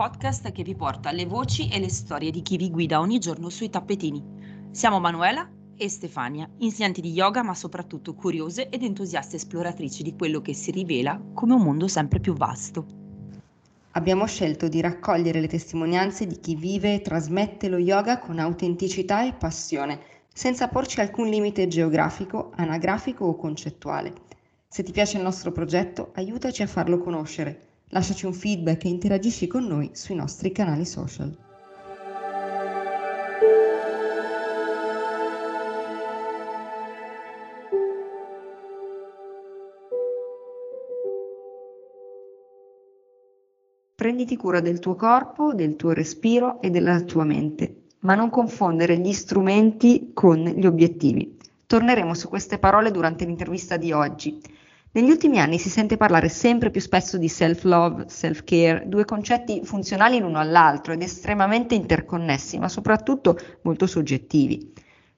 [0.00, 3.50] podcast che vi porta le voci e le storie di chi vi guida ogni giorno
[3.50, 4.24] sui tappetini.
[4.70, 5.46] Siamo Manuela
[5.76, 10.70] e Stefania, insegnanti di yoga ma soprattutto curiose ed entusiaste esploratrici di quello che si
[10.70, 12.86] rivela come un mondo sempre più vasto.
[13.90, 19.26] Abbiamo scelto di raccogliere le testimonianze di chi vive e trasmette lo yoga con autenticità
[19.26, 20.00] e passione,
[20.32, 24.14] senza porci alcun limite geografico, anagrafico o concettuale.
[24.66, 29.48] Se ti piace il nostro progetto, aiutaci a farlo conoscere Lasciaci un feedback e interagisci
[29.48, 31.36] con noi sui nostri canali social.
[43.96, 48.98] Prenditi cura del tuo corpo, del tuo respiro e della tua mente, ma non confondere
[48.98, 51.36] gli strumenti con gli obiettivi.
[51.66, 54.40] Torneremo su queste parole durante l'intervista di oggi.
[54.92, 60.18] Negli ultimi anni si sente parlare sempre più spesso di self-love, self-care, due concetti funzionali
[60.18, 64.72] l'uno all'altro ed estremamente interconnessi, ma soprattutto molto soggettivi.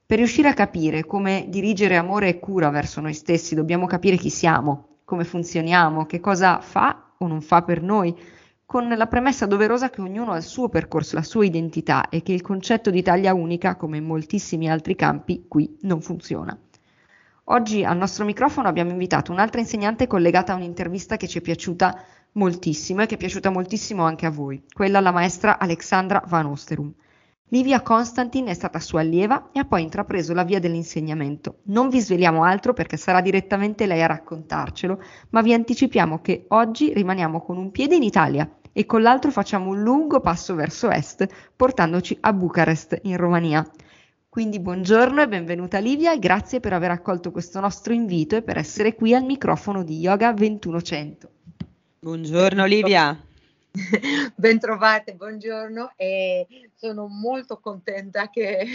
[0.05, 4.29] Per riuscire a capire come dirigere amore e cura verso noi stessi, dobbiamo capire chi
[4.29, 8.15] siamo, come funzioniamo, che cosa fa o non fa per noi,
[8.63, 12.33] con la premessa doverosa che ognuno ha il suo percorso, la sua identità e che
[12.33, 16.55] il concetto di taglia unica, come in moltissimi altri campi, qui non funziona.
[17.47, 22.01] Oggi al nostro microfono abbiamo invitato un'altra insegnante collegata a un'intervista che ci è piaciuta
[22.33, 26.93] moltissimo e che è piaciuta moltissimo anche a voi, quella alla maestra Alexandra Van Osterum.
[27.49, 31.57] Livia Constantin è stata sua allieva e ha poi intrapreso la via dell'insegnamento.
[31.63, 36.93] Non vi sveliamo altro perché sarà direttamente lei a raccontarcelo, ma vi anticipiamo che oggi
[36.93, 41.27] rimaniamo con un piede in Italia e con l'altro facciamo un lungo passo verso est,
[41.57, 43.69] portandoci a Bucarest, in Romania.
[44.33, 48.57] Quindi buongiorno e benvenuta Livia e grazie per aver accolto questo nostro invito e per
[48.57, 51.29] essere qui al microfono di Yoga 2100.
[51.99, 53.15] Buongiorno Livia.
[54.33, 58.65] Bentrovate, buongiorno e sono molto contenta che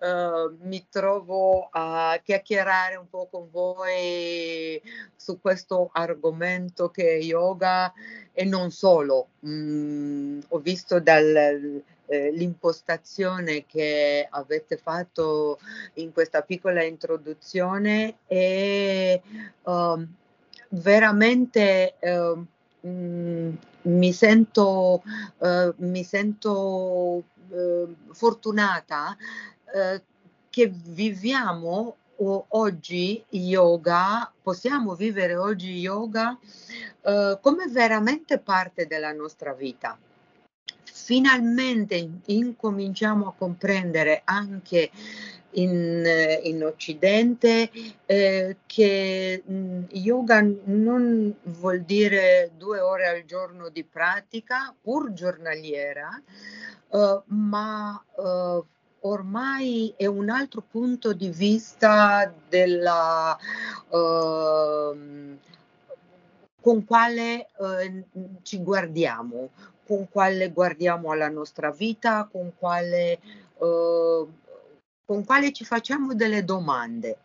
[0.00, 4.78] uh, mi trovo a chiacchierare un po' con voi
[5.16, 7.90] su questo argomento che è yoga
[8.34, 9.28] e non solo.
[9.46, 15.58] Mm, ho visto dal eh, l'impostazione che avete fatto
[15.94, 19.20] in questa piccola introduzione è
[19.62, 20.06] uh,
[20.70, 22.46] veramente uh,
[22.80, 25.02] mi sento,
[25.38, 27.24] uh, mi sento
[28.12, 29.16] fortunata
[30.50, 31.96] che viviamo
[32.48, 36.38] oggi yoga, possiamo vivere oggi yoga
[37.40, 39.98] come veramente parte della nostra vita
[41.08, 44.90] finalmente incominciamo a comprendere anche
[45.52, 46.04] in,
[46.42, 47.70] in Occidente
[48.04, 56.10] eh, che mm, yoga non vuol dire due ore al giorno di pratica, pur giornaliera,
[56.88, 58.62] uh, ma uh,
[59.00, 63.34] ormai è un altro punto di vista della...
[63.88, 65.36] Uh,
[66.60, 67.46] con quale
[68.42, 69.50] ci guardiamo,
[69.88, 73.18] con quale guardiamo alla nostra vita, con quale,
[73.56, 74.30] uh,
[75.06, 77.16] con quale ci facciamo delle domande.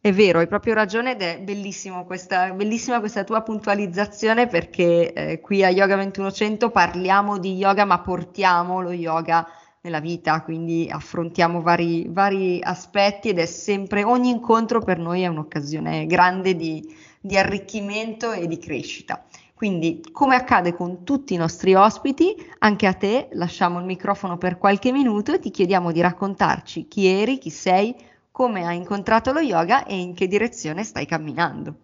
[0.00, 5.64] È vero, hai proprio ragione ed è questa, bellissima questa tua puntualizzazione perché eh, qui
[5.64, 9.44] a Yoga 2100 parliamo di yoga ma portiamo lo yoga
[9.80, 15.26] nella vita, quindi affrontiamo vari, vari aspetti ed è sempre, ogni incontro per noi è
[15.26, 16.88] un'occasione grande di,
[17.20, 19.24] di arricchimento e di crescita.
[19.56, 24.58] Quindi, come accade con tutti i nostri ospiti, anche a te lasciamo il microfono per
[24.58, 27.96] qualche minuto e ti chiediamo di raccontarci chi eri, chi sei,
[28.30, 31.74] come hai incontrato lo yoga e in che direzione stai camminando.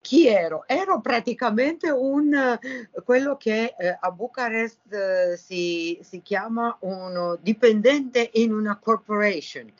[0.00, 0.64] Chi ero?
[0.66, 2.58] Ero praticamente un,
[3.04, 9.72] quello che eh, a Bucarest eh, si, si, chiama un dipendente in una corporation,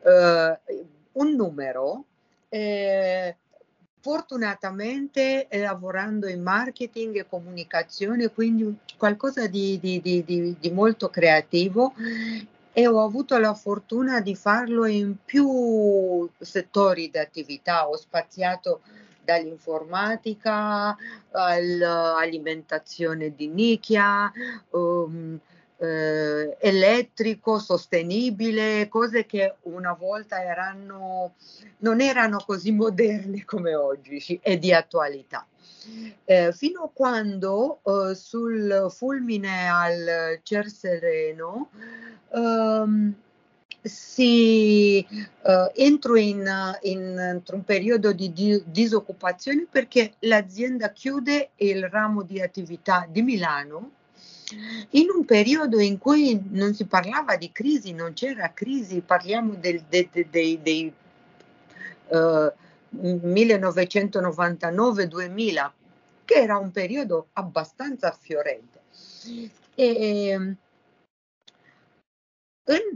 [0.00, 0.74] uh,
[1.12, 2.04] un numero.
[2.50, 3.36] Eh,
[4.02, 11.94] fortunatamente eh, lavorando in marketing e comunicazione, quindi qualcosa di, di, di, di, molto creativo
[12.72, 18.80] e ho avuto la fortuna di farlo in più settori di attività, ho spaziato
[19.22, 20.96] dall'informatica
[21.30, 24.32] all'alimentazione di nicchia,
[24.70, 25.38] um,
[25.82, 31.34] eh, elettrico, sostenibile, cose che una volta erano,
[31.78, 35.44] non erano così moderne come oggi e di attualità.
[36.24, 41.70] Eh, fino a quando eh, sul fulmine al Cer Sereno
[42.32, 43.14] ehm,
[43.82, 46.48] si uh, entro in,
[46.82, 53.90] in, un periodo di, disoccupazione perché l'azienda chiude il ramo di attività di Milano
[54.90, 59.82] in un periodo in cui non si parlava di crisi, non c'era crisi, parliamo del,
[59.88, 60.92] de, de, de, dei
[62.08, 62.52] uh,
[62.94, 65.70] 1999-2000,
[66.24, 68.80] che era un periodo abbastanza fiorente.
[69.74, 70.56] E,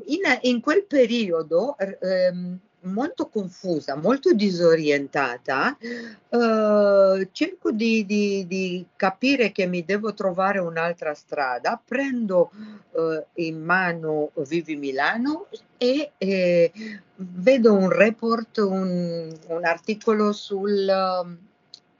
[0.06, 9.52] in, in quel periodo ehm, molto confusa, molto disorientata, eh, cerco di, di, di, capire
[9.52, 12.50] che mi devo trovare un'altra strada, prendo
[12.92, 15.46] eh, in mano Vivi Milano
[15.76, 16.72] e eh,
[17.16, 21.36] vedo un report, un, un articolo sul um,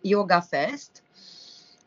[0.00, 1.03] Yoga Fest.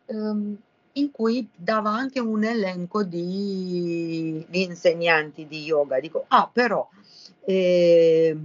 [0.06, 0.57] Um,
[0.94, 6.00] in cui dava anche un elenco di, di insegnanti di yoga.
[6.00, 6.88] Dico, ah, però
[7.45, 8.38] eh,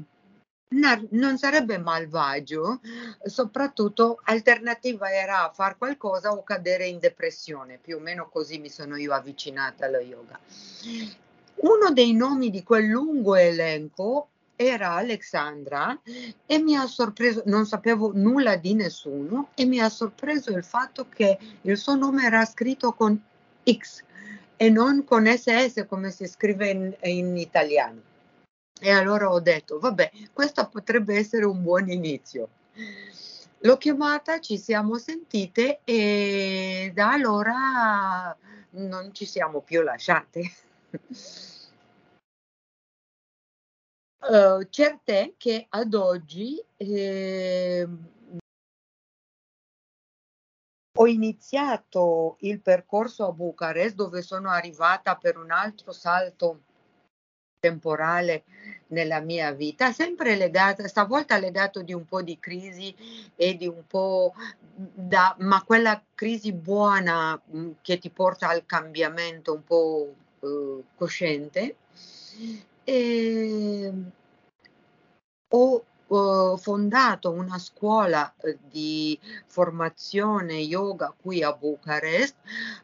[1.10, 2.80] non sarebbe malvagio,
[3.24, 8.96] soprattutto alternativa era fare qualcosa o cadere in depressione, più o meno così mi sono
[8.96, 10.38] io avvicinata allo yoga.
[11.56, 15.98] Uno dei nomi di quel lungo elenco era Alexandra
[16.46, 21.08] e mi ha sorpreso, non sapevo nulla di nessuno e mi ha sorpreso il fatto
[21.08, 23.20] che il suo nome era scritto con
[23.68, 24.02] X
[24.56, 28.12] e non con SS come si scrive in, in italiano.
[28.84, 32.50] E allora ho detto, vabbè, questo potrebbe essere un buon inizio.
[33.60, 38.36] L'ho chiamata, ci siamo sentite e da allora
[38.72, 40.52] non ci siamo più lasciate.
[44.26, 47.86] Uh, certe che ad oggi eh,
[50.96, 56.62] ho iniziato il percorso a Bucarest dove sono arrivata per un altro salto
[57.64, 58.44] temporale
[58.88, 62.94] nella mia vita, sempre legata, stavolta legato di un po' di crisi
[63.34, 64.34] e di un po'
[64.74, 71.76] da, ma quella crisi buona mm, che ti porta al cambiamento un po' uh, cosciente
[72.84, 73.92] e
[75.48, 75.84] ho
[76.56, 82.36] fondato una scuola uh, di formazione yoga qui a Bucarest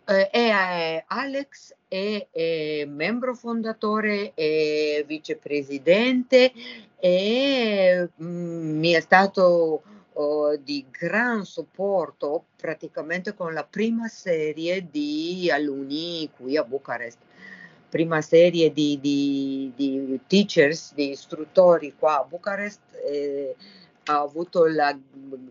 [0.06, 6.52] eh, e eh, Alex è, membro fondatore e vicepresidente
[6.98, 9.82] e mm, mi è stato
[10.12, 17.18] uh, di gran supporto praticamente con la prima serie di alunni qui a Bucarest
[17.90, 23.54] prima serie di, di, di teachers, di istruttori qua a Bucarest, eh,
[24.04, 24.96] ha avuto la,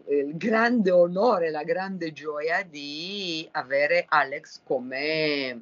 [0.07, 5.61] il grande onore, la grande gioia di avere Alex come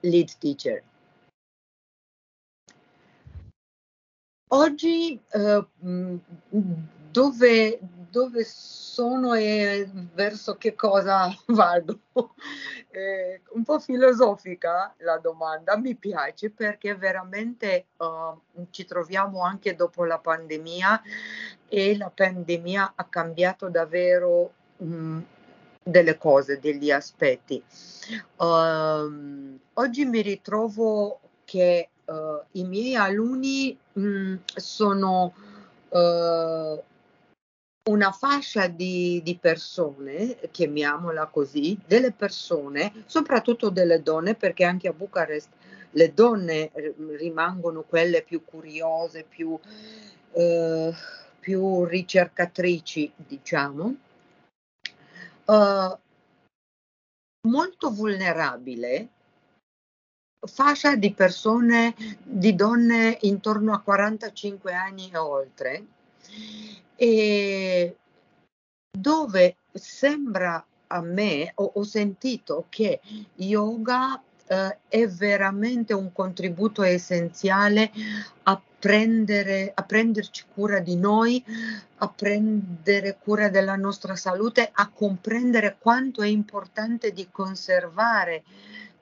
[0.00, 0.82] lead teacher.
[4.52, 5.64] Oggi eh,
[7.10, 7.78] dove,
[8.10, 12.00] dove sono e verso che cosa vado?
[12.90, 20.04] Eh, un po' filosofica la domanda, mi piace perché veramente uh, ci troviamo anche dopo
[20.04, 21.02] la pandemia
[21.68, 25.24] e la pandemia ha cambiato davvero um,
[25.82, 27.62] delle cose, degli aspetti.
[28.36, 35.32] Uh, oggi mi ritrovo che uh, i miei alunni um, sono
[35.88, 36.82] uh,
[37.90, 44.92] una fascia di, di, persone, chiamiamola così, delle persone, soprattutto delle donne, perché anche a
[44.92, 45.48] Bucarest
[45.92, 46.70] le donne
[47.18, 49.58] rimangono quelle più curiose, più,
[50.32, 50.92] eh,
[51.40, 53.96] più ricercatrici, diciamo,
[55.46, 55.98] eh,
[57.48, 59.08] molto vulnerabile,
[60.46, 65.84] fascia di persone, di donne intorno a 45 anni e oltre,
[67.02, 67.96] e
[68.90, 73.00] dove sembra a me, ho, ho sentito che
[73.36, 77.90] yoga eh, è veramente un contributo essenziale
[78.42, 81.42] a prendere, a prenderci cura di noi,
[81.96, 88.42] a prendere cura della nostra salute, a comprendere quanto è importante di conservare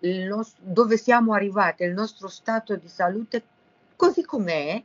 [0.01, 3.43] nostro, dove siamo arrivati, il nostro stato di salute
[3.97, 4.85] così com'è,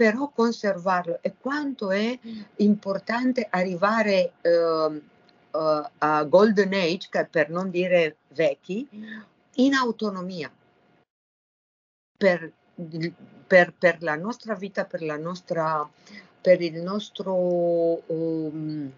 [0.00, 1.18] però conservarlo.
[1.20, 2.18] E quanto è
[2.56, 8.88] importante arrivare uh, uh, a golden age, per non dire vecchi,
[9.56, 10.50] in autonomia.
[12.16, 12.50] Per,
[13.46, 15.86] per, per la nostra vita, per, la nostra,
[16.40, 18.90] per il nostro um,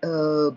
[0.00, 0.56] uh,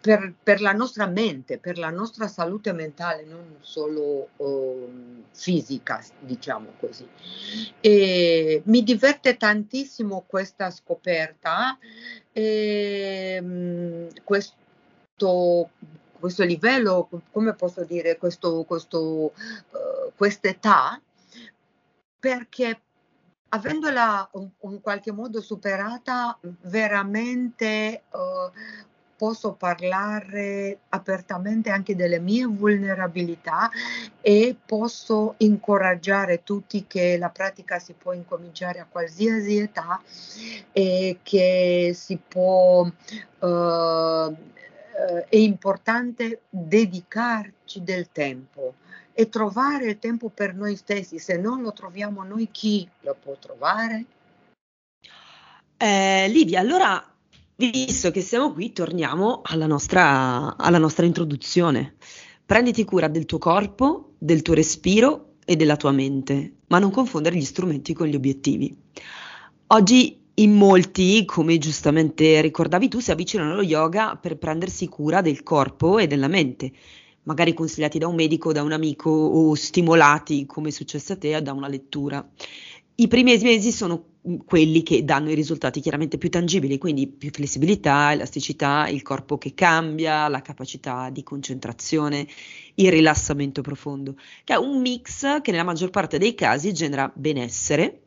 [0.00, 6.72] per, per, la nostra mente, per la nostra salute mentale, non solo uh, fisica, diciamo
[6.78, 7.06] così.
[7.80, 11.78] E mi diverte tantissimo questa scoperta,
[12.32, 15.70] e, um, questo,
[16.18, 21.00] questo livello, come posso dire, questo, questo, uh, quest'età,
[22.18, 22.80] perché
[23.52, 28.88] avendola in qualche modo superata, veramente uh,
[29.20, 33.70] posso parlare apertamente anche delle mie vulnerabilità
[34.22, 40.00] e posso incoraggiare tutti che la pratica si può incominciare a qualsiasi età
[40.72, 44.36] e che si può uh,
[45.28, 48.76] è importante dedicarci del tempo
[49.12, 51.18] e trovare il tempo per noi stessi.
[51.18, 54.04] Se non lo troviamo noi, chi lo può trovare?
[55.76, 57.04] Eh, Livia, allora
[57.60, 61.96] Visto che siamo qui, torniamo alla nostra, alla nostra introduzione.
[62.46, 67.36] Prenditi cura del tuo corpo, del tuo respiro e della tua mente, ma non confondere
[67.36, 68.74] gli strumenti con gli obiettivi.
[69.66, 75.42] Oggi in molti, come giustamente ricordavi tu, si avvicinano allo yoga per prendersi cura del
[75.42, 76.72] corpo e della mente,
[77.24, 81.42] magari consigliati da un medico, da un amico o stimolati, come è successo a te,
[81.42, 82.26] da una lettura.
[83.00, 88.12] I primi mesi sono quelli che danno i risultati chiaramente più tangibili, quindi più flessibilità,
[88.12, 92.28] elasticità, il corpo che cambia, la capacità di concentrazione,
[92.74, 98.02] il rilassamento profondo, che è un mix che nella maggior parte dei casi genera benessere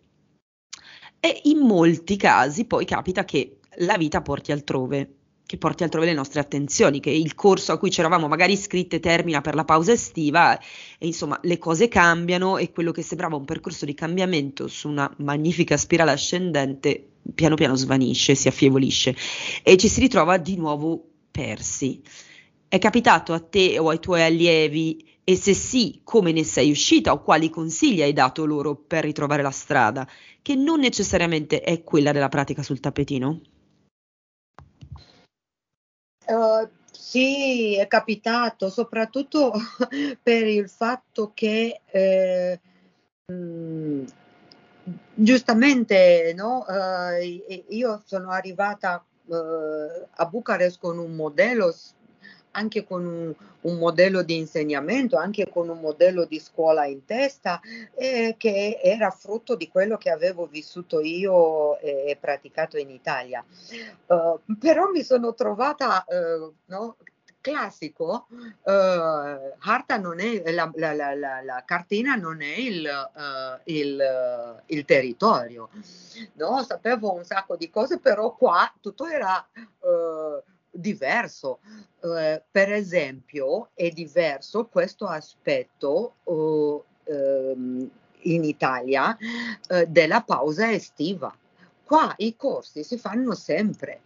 [1.20, 5.23] e in molti casi poi capita che la vita porti altrove
[5.54, 9.00] che porti altrove le nostre attenzioni, che il corso a cui ci eravamo magari iscritte
[9.00, 13.46] termina per la pausa estiva e insomma le cose cambiano e quello che sembrava un
[13.46, 19.16] percorso di cambiamento su una magnifica spirale ascendente piano piano svanisce, si affievolisce
[19.62, 22.02] e ci si ritrova di nuovo persi.
[22.68, 27.12] È capitato a te o ai tuoi allievi e se sì, come ne sei uscita
[27.14, 30.10] o quali consigli hai dato loro per ritrovare la strada,
[30.42, 33.53] che non necessariamente è quella della pratica sul tappetino?
[36.28, 39.52] Uh, sì, è capitato, soprattutto
[40.24, 42.60] per il fatto che eh,
[43.32, 44.06] mm,
[45.14, 49.36] giustamente no, uh, io sono arrivata uh,
[50.12, 51.76] a Bucarest con un modello
[52.54, 57.60] anche con un, un, modello di insegnamento, anche con un modello di scuola in testa,
[57.96, 63.44] eh, che era frutto di quello che avevo vissuto io e, e praticato in Italia.
[64.08, 66.98] Uh, però mi sono trovata, uh, no,
[67.44, 68.72] classico, uh,
[70.00, 75.70] non è, la, la, la, la, cartina non è il, uh, il, uh, il, territorio.
[76.34, 76.64] No?
[76.64, 79.46] Sapevo un sacco di cose, però qua tutto era
[80.74, 81.60] diverso.
[82.00, 87.90] Uh, per esempio, è diverso questo aspetto uh, um,
[88.22, 89.18] in Italia
[89.70, 91.34] uh, della pausa estiva.
[91.84, 94.02] Qua i corsi si fanno sempre.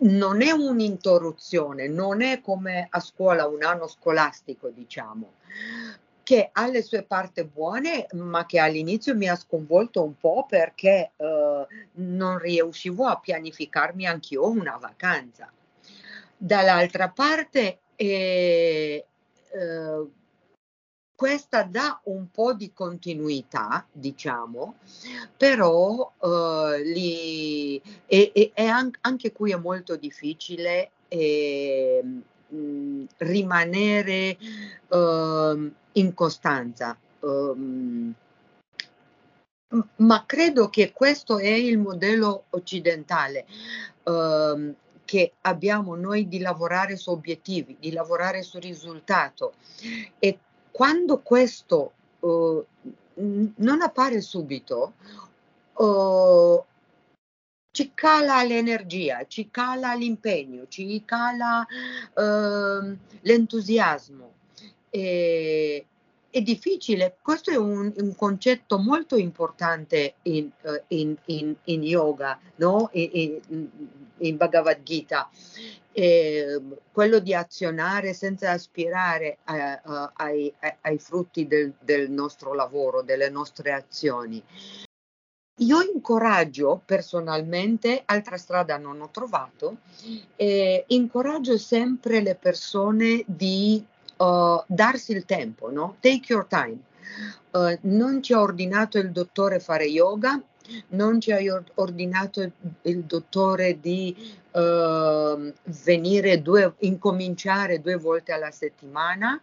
[0.00, 5.32] non è un'interruzione, non è come a scuola un anno scolastico, diciamo
[6.28, 11.12] che ha le sue parti buone, ma che all'inizio mi ha sconvolto un po' perché
[11.16, 15.50] eh, non riuscivo a pianificarmi anch'io una vacanza.
[16.36, 19.06] Dall'altra parte, eh,
[19.52, 20.06] eh,
[21.14, 24.74] questa dà un po' di continuità, diciamo,
[25.34, 32.04] però eh, lì, e, e, e anche qui è molto difficile eh,
[32.48, 34.36] mh, rimanere
[34.88, 36.96] uh, in costanza.
[37.20, 38.14] Um,
[39.96, 43.44] ma credo che questo è il modello occidentale
[44.04, 44.74] uh,
[45.04, 49.54] che abbiamo noi di lavorare su obiettivi, di lavorare sul risultato.
[50.18, 50.38] E
[50.70, 52.64] quando questo uh,
[53.14, 54.94] non appare subito,
[55.74, 56.64] uh,
[57.78, 61.64] ci cala l'energia, ci cala l'impegno, ci cala
[62.14, 64.32] uh, l'entusiasmo.
[64.90, 65.86] E,
[66.28, 72.36] è difficile, questo è un, un concetto molto importante in, uh, in, in, in yoga,
[72.56, 72.88] no?
[72.94, 73.38] in,
[74.16, 75.30] in Bhagavad Gita,
[75.92, 83.02] eh, quello di azionare senza aspirare a, a, ai, ai, frutti del, del nostro lavoro,
[83.02, 84.42] delle nostre azioni.
[85.58, 89.78] Io incoraggio personalmente, altra strada non ho trovato,
[90.36, 93.84] eh, incoraggio sempre le persone di
[94.18, 95.96] uh, darsi il tempo, no?
[96.00, 96.78] Take your time.
[97.50, 100.40] Uh, non ci ha ordinato il dottore fare yoga,
[100.88, 101.38] non ci ha
[101.74, 104.14] ordinato il dottore di
[104.52, 105.52] uh,
[105.84, 109.40] venire due, incominciare due volte alla settimana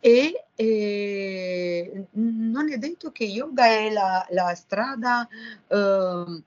[0.00, 5.28] e, e, non è detto che yoga è la, la strada
[5.68, 6.42] uh,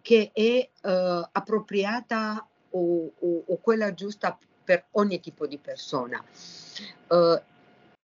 [0.00, 6.22] che è uh, appropriata o, o, o, quella giusta per ogni tipo di persona.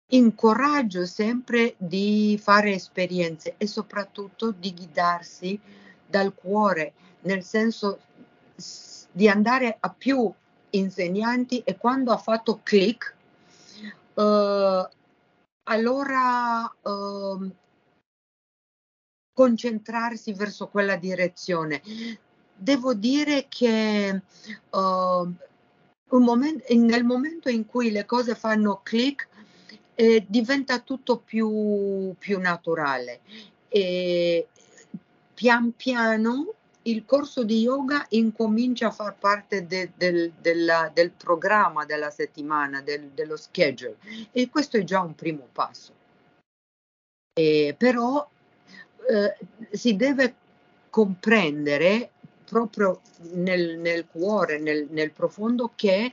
[0.08, 5.58] Incoraggio sempre di fare esperienze e soprattutto di guidarsi
[6.06, 6.92] dal cuore,
[7.22, 8.00] nel senso
[9.10, 10.32] di andare a più
[10.70, 13.14] insegnanti e quando ha fatto click,
[14.14, 14.88] uh,
[15.64, 17.50] allora uh,
[19.32, 21.80] concentrarsi verso quella direzione.
[22.56, 24.20] Devo dire che
[24.70, 25.34] uh,
[26.10, 29.28] momento, nel momento in cui le cose fanno click,
[29.94, 33.20] eh, diventa tutto più, più naturale.
[33.68, 34.48] E
[35.34, 41.84] pian piano il corso di yoga incomincia a far parte de, del, della, del, programma
[41.84, 43.96] della settimana, del, dello schedule
[44.32, 45.92] e questo è già un primo passo.
[47.36, 48.28] Eh, però
[49.08, 49.36] eh,
[49.72, 50.34] si deve
[50.90, 52.10] comprendere
[52.44, 53.00] proprio
[53.32, 56.12] nel, nel cuore, nel, nel, profondo che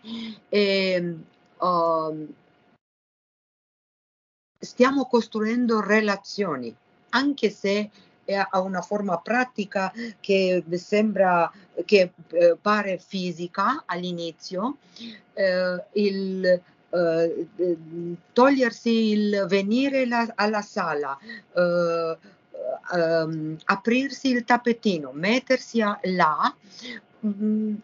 [0.49, 1.15] eh,
[1.57, 2.33] uh,
[4.61, 6.73] stiamo costruendo relazioni,
[7.09, 7.89] anche se
[8.31, 9.91] ha una forma pratica
[10.21, 11.51] che sembra
[11.83, 14.77] che eh, pare fisica all'inizio,
[15.33, 17.47] eh, il eh,
[18.33, 21.17] togliersi il venire la, alla sala,
[21.53, 22.17] eh,
[22.93, 26.53] ehm, aprirsi il tappetino, mettersi a, là,
[27.19, 27.75] mh, mm,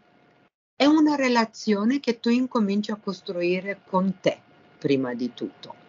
[0.75, 4.39] è una relazione che tu incominci a costruire con te
[4.77, 5.85] prima di tutto.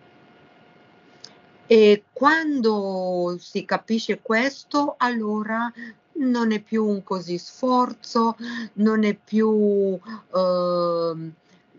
[1.71, 5.71] E quando si capisce questo, allora
[6.15, 8.37] non è più un così sforzo,
[8.75, 9.99] non è più,
[10.35, 11.33] eh,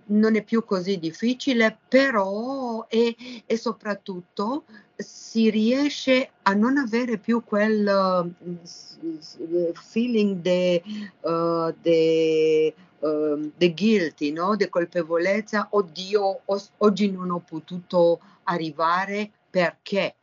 [0.06, 7.44] non è più così difficile, però è, e soprattutto si riesce a non avere più
[7.44, 10.84] quel uh, feeling di
[11.22, 14.56] uh, de, uh, de guilty, no?
[14.56, 20.16] di colpevolezza, oddio, os- oggi non ho potuto arrivare perché?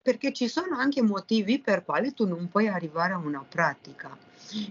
[0.00, 4.16] Perché ci sono anche motivi per quali tu non puoi arrivare a una pratica.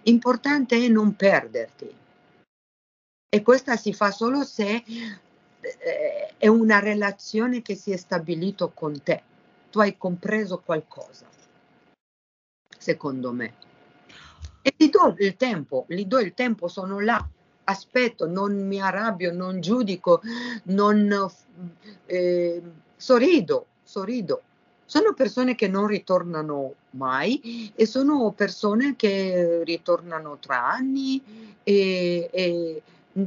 [0.04, 1.96] Importante è non perderti.
[3.34, 4.84] E questa si fa solo se
[5.62, 9.24] eh, è una relazione che si è stabilito con te.
[9.70, 11.26] Tu hai compreso qualcosa,
[12.78, 13.54] secondo me.
[14.62, 17.26] E ti do il tempo, gli do il tempo, sono là,
[17.64, 20.22] aspetto, non mi arrabbio, non giudico,
[20.64, 21.30] non
[22.06, 22.62] eh,
[23.02, 24.44] sorrido, sorrido.
[24.86, 32.82] Sono persone che non ritornano mai e sono persone che ritornano tra anni e, e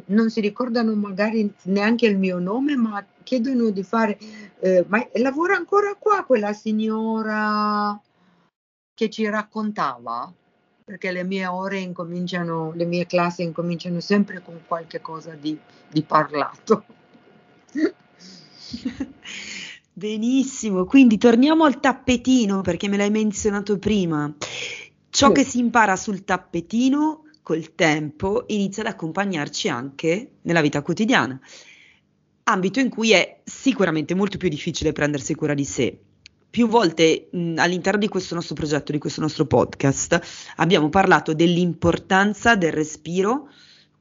[0.06, 4.16] non si ricordano magari neanche il mio nome, ma chiedono di fare,
[4.60, 8.00] eh, ma lavora ancora qua quella signora
[8.94, 10.32] che ci raccontava?
[10.84, 15.58] Perché le mie ore incominciano, le mie classi incominciano sempre con qualche cosa di,
[15.88, 16.84] di parlato.
[19.96, 24.34] Benissimo, quindi torniamo al tappetino perché me l'hai menzionato prima.
[25.08, 25.32] Ciò sì.
[25.32, 31.38] che si impara sul tappetino col tempo inizia ad accompagnarci anche nella vita quotidiana,
[32.42, 35.96] ambito in cui è sicuramente molto più difficile prendersi cura di sé.
[36.50, 40.20] Più volte mh, all'interno di questo nostro progetto, di questo nostro podcast,
[40.56, 43.48] abbiamo parlato dell'importanza del respiro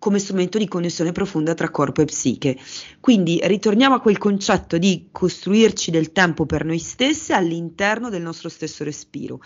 [0.04, 2.58] come strumento di connessione profonda tra corpo e psiche.
[3.00, 8.50] Quindi ritorniamo a quel concetto di costruirci del tempo per noi stessi all'interno del nostro
[8.50, 9.40] stesso respiro.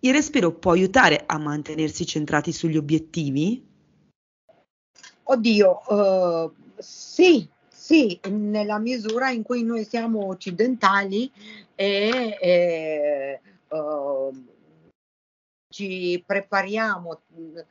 [0.00, 3.66] Il respiro può aiutare a mantenersi centrati sugli obiettivi?
[5.22, 11.32] Oddio, uh, sì, sì, nella misura in cui noi siamo occidentali
[11.74, 14.30] e, e uh,
[15.70, 17.64] ci prepariamo uh,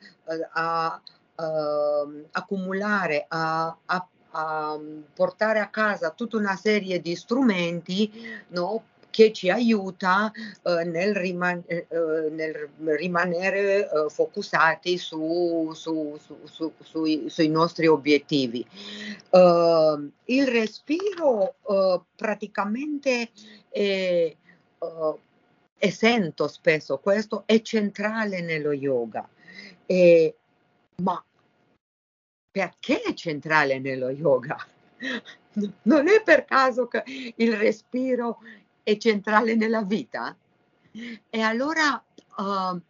[0.54, 1.00] a
[1.36, 4.78] uh, accumulare, a, a, a,
[5.14, 8.10] portare a casa tutta una serie di strumenti
[8.48, 16.72] no, che ci aiuta uh, nel, riman- uh, nel, rimanere uh, focusati su, su, su,
[16.82, 18.66] sui, sui, nostri obiettivi.
[20.24, 21.54] il respiro
[22.16, 23.30] praticamente
[23.68, 24.36] è,
[25.78, 29.28] e sento spesso questo, è centrale nello yoga.
[29.84, 30.36] E,
[30.96, 31.22] ma
[32.50, 34.56] perché è centrale nello yoga?
[35.82, 37.02] Non è per caso che
[37.36, 38.38] il respiro
[38.82, 40.36] è centrale nella vita?
[41.30, 42.02] E allora
[42.36, 42.80] uh,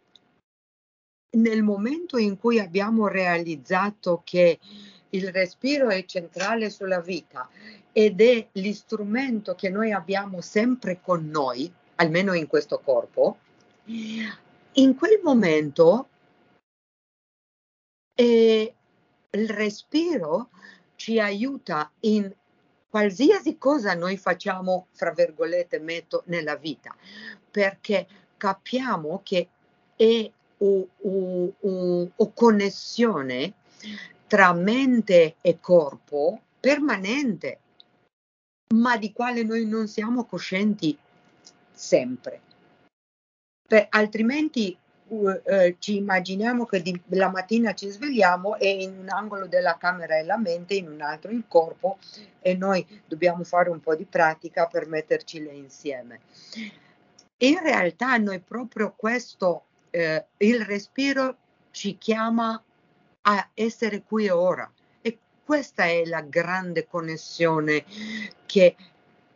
[1.31, 4.59] nel momento in cui abbiamo realizzato che
[5.09, 7.49] il respiro è centrale sulla vita
[7.91, 13.37] ed è l'istrumento che noi abbiamo sempre con noi, almeno in questo corpo,
[13.85, 16.07] in quel momento
[18.15, 18.73] eh,
[19.31, 20.49] il respiro
[20.95, 22.31] ci aiuta in
[22.89, 26.95] qualsiasi cosa noi facciamo, fra virgolette, metto nella vita,
[27.49, 29.49] perché capiamo che
[29.95, 33.53] è una connessione
[34.27, 37.59] tra mente e corpo permanente,
[38.75, 40.97] ma di quale noi non siamo coscienti
[41.71, 42.41] sempre.
[43.67, 44.77] Per, altrimenti
[45.15, 50.17] uh, ci immaginiamo che di, la mattina ci svegliamo e in un angolo della camera
[50.17, 51.97] è la mente, in un altro il corpo
[52.41, 56.21] e noi dobbiamo fare un po' di pratica per mettercile insieme.
[57.37, 61.37] In realtà noi proprio questo, eh, il respiro
[61.71, 62.61] ci chiama
[63.21, 64.71] a essere qui e ora
[65.01, 67.83] e questa è la grande connessione
[68.45, 68.75] che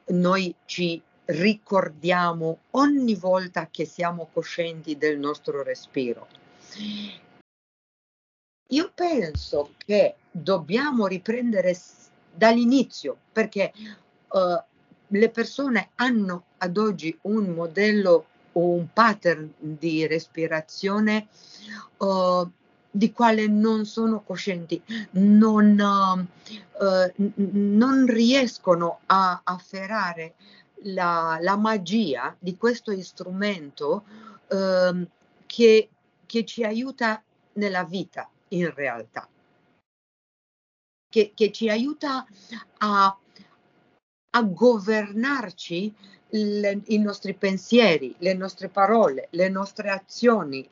[0.08, 6.28] noi ci ricordiamo ogni volta che siamo coscienti del nostro respiro.
[8.70, 11.78] Io penso che dobbiamo riprendere
[12.34, 13.72] dall'inizio perché
[14.28, 14.62] uh,
[15.08, 21.28] le persone hanno ad oggi un modello o un pattern di respirazione
[21.98, 22.50] uh,
[22.90, 30.34] di quale non sono coscienti, non, uh, non riescono a afferrare
[30.84, 34.04] la, la magia di questo strumento
[34.48, 35.08] eh,
[35.46, 35.90] che,
[36.26, 39.28] che, ci aiuta nella vita in realtà,
[41.10, 42.26] che, che ci aiuta
[42.78, 43.18] a,
[44.30, 45.94] a governarci
[46.30, 50.70] le, i nostri pensieri, le nostre parole, le nostre azioni,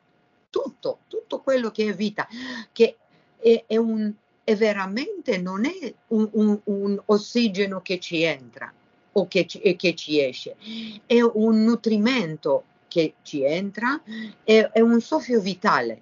[0.49, 2.27] tutto, tutto quello che è vita,
[2.71, 2.97] che
[3.37, 4.11] è, è, un,
[4.43, 8.71] è veramente non è un, un, un ossigeno che ci entra,
[9.17, 10.55] o che ci, che ci esce,
[11.05, 14.01] è un nutrimento che ci entra,
[14.43, 16.01] è, è un soffio vitale,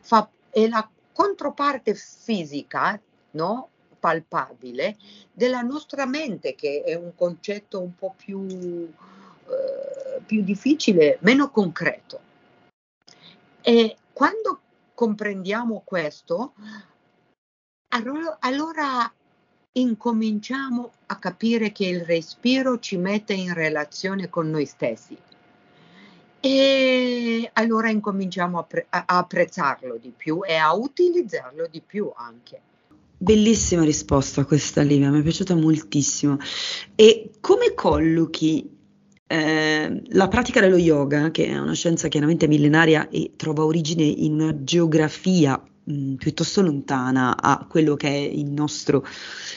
[0.00, 3.00] Fa, è la controparte fisica,
[3.32, 3.68] no?
[3.98, 4.96] palpabile,
[5.30, 12.20] della nostra mente, che è un concetto un po' più, eh, più difficile, meno concreto.
[13.60, 14.60] E quando
[14.94, 16.54] comprendiamo questo,
[17.88, 19.12] allora, allora
[19.72, 25.16] incominciamo a capire che il respiro ci mette in relazione con noi stessi
[26.40, 32.60] e allora incominciamo a, pre- a apprezzarlo di più e a utilizzarlo di più anche.
[33.16, 36.38] Bellissima risposta questa Livia, mi è piaciuta moltissimo.
[36.94, 38.78] E come collochi
[39.26, 44.40] eh, la pratica dello yoga, che è una scienza chiaramente millenaria e trova origine in
[44.40, 49.04] una geografia mh, piuttosto lontana a quello che è nostro,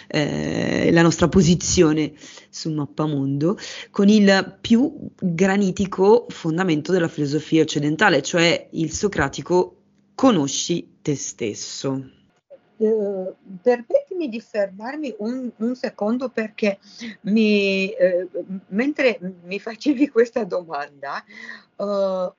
[0.07, 2.13] eh, la nostra posizione
[2.49, 3.57] sul mappamondo,
[3.91, 9.77] con il più granitico fondamento della filosofia occidentale, cioè il socratico
[10.15, 12.09] conosci te stesso.
[12.75, 16.79] Uh, permettimi di fermarmi un, un secondo perché
[17.21, 21.23] mi, uh, mentre mi facevi questa domanda
[21.77, 22.33] uh,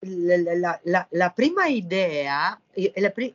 [0.00, 2.60] la, la, la, prima idea
[3.12, 3.34] pri-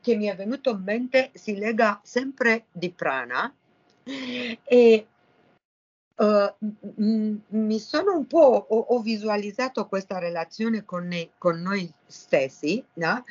[0.00, 3.52] che mi è venuta in mente si lega sempre di prana
[4.64, 5.06] e
[6.16, 6.54] uh,
[6.96, 12.82] m- mi sono un po' ho, ho, visualizzato questa relazione con, ne- con noi stessi
[12.94, 13.24] no?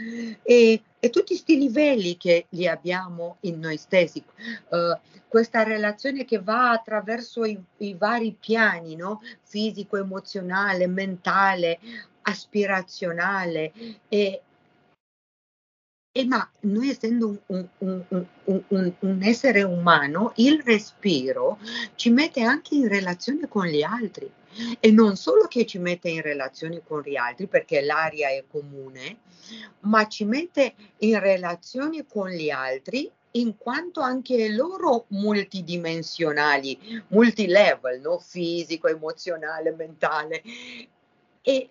[0.43, 4.23] e, e, tutti questi livelli che li abbiamo in noi stessi
[4.69, 9.21] uh, questa relazione che va attraverso i, i vari piani no?
[9.43, 11.79] fisico emozionale mentale
[12.29, 13.71] aspirazionale
[14.07, 14.41] e,
[16.11, 18.03] e ma noi essendo un, un,
[18.45, 21.59] un, un, essere umano, il respiro
[21.95, 24.31] ci mette anche in relazione con gli altri
[24.79, 29.19] e non solo che ci mette in relazione con gli altri perché l'aria è comune,
[29.81, 38.17] ma ci mette in relazione con gli altri in quanto anche loro multidimensionali, multilevel, no?
[38.19, 40.41] fisico, emozionale, mentale.
[41.41, 41.69] E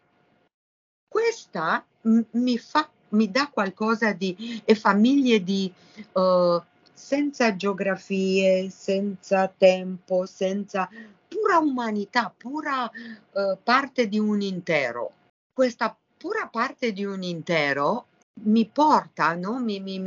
[1.08, 5.72] questa m- mi, fa, mi dà qualcosa di e famiglie di
[6.12, 6.60] uh,
[6.92, 10.88] senza geografie, senza tempo, senza
[11.26, 15.12] pura umanità, pura uh, parte di un intero.
[15.52, 18.06] Questa pura parte di un intero
[18.40, 19.58] mi porta, no?
[19.58, 19.98] mi, mi,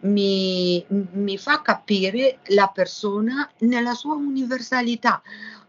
[0.00, 5.22] mi, mi, fa capire la persona nella sua universalità.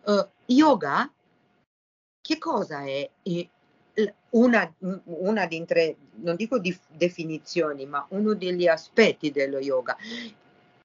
[0.04, 1.12] Uh, yoga,
[2.22, 3.10] che cosa è
[4.32, 9.96] una, una di tre, non dico di definizioni, ma uno degli aspetti dello yoga.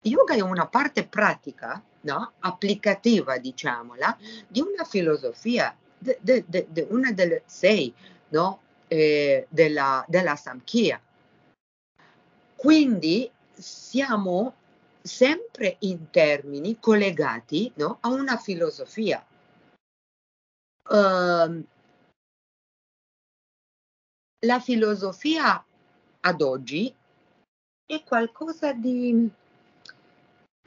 [0.02, 2.34] Yoga è una parte pratica, no?
[2.40, 4.18] applicativa, diciamola,
[4.48, 7.94] di una filosofia, de, de, de, una delle sei
[8.30, 8.62] no?
[8.88, 11.02] eh, della, della Samkhya.
[12.56, 14.54] Quindi siamo
[15.02, 17.98] sempre in termini collegati no?
[18.02, 19.26] a una filosofia.
[20.90, 21.66] Uh,
[24.48, 25.64] la filosofia
[26.22, 26.92] ad oggi
[27.86, 29.30] è qualcosa di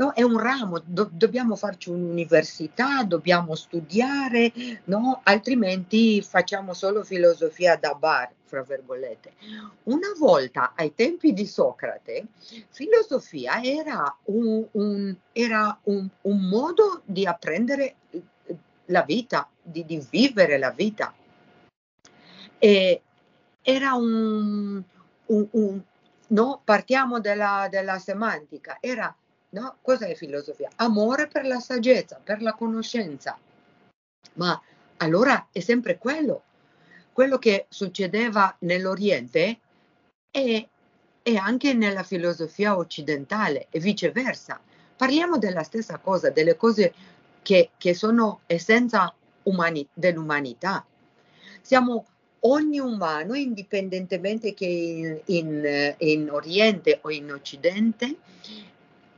[0.00, 0.14] No?
[0.14, 4.50] È un ramo, do, dobbiamo farci un'università, dobbiamo studiare,
[4.84, 5.20] no?
[5.24, 9.34] altrimenti facciamo solo filosofia da bar, fra virgolette.
[9.82, 12.28] Una volta, ai tempi di Socrate,
[12.70, 17.96] filosofia era un, un, era un, un modo di apprendere
[18.86, 21.12] la vita, di, di vivere la vita.
[22.58, 23.02] E
[23.62, 24.82] era un,
[25.26, 25.80] un, un
[26.28, 29.14] no, partiamo dalla, dalla semantica, era
[29.50, 29.78] No?
[29.82, 30.70] Cos'è filosofia?
[30.76, 33.36] Amore per la saggezza, per la conoscenza.
[34.34, 34.60] Ma
[34.98, 36.42] allora è sempre quello.
[37.12, 39.58] Quello che succedeva nell'Oriente
[40.30, 40.66] è,
[41.22, 44.60] è anche nella filosofia occidentale e viceversa.
[44.96, 46.94] Parliamo della stessa cosa, delle cose
[47.42, 49.12] che, che sono essenza
[49.44, 50.86] umani, dell'umanità.
[51.60, 52.06] Siamo
[52.40, 58.16] ogni umano, indipendentemente che in, in, in Oriente o in Occidente,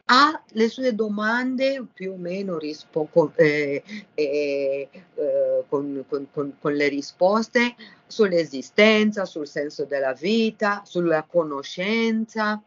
[0.06, 3.82] ha le sue domande più o meno rispo- con, eh,
[4.14, 12.62] eh, eh, con, con, con, le risposte sull'esistenza, sul senso della vita, sulla conoscenza,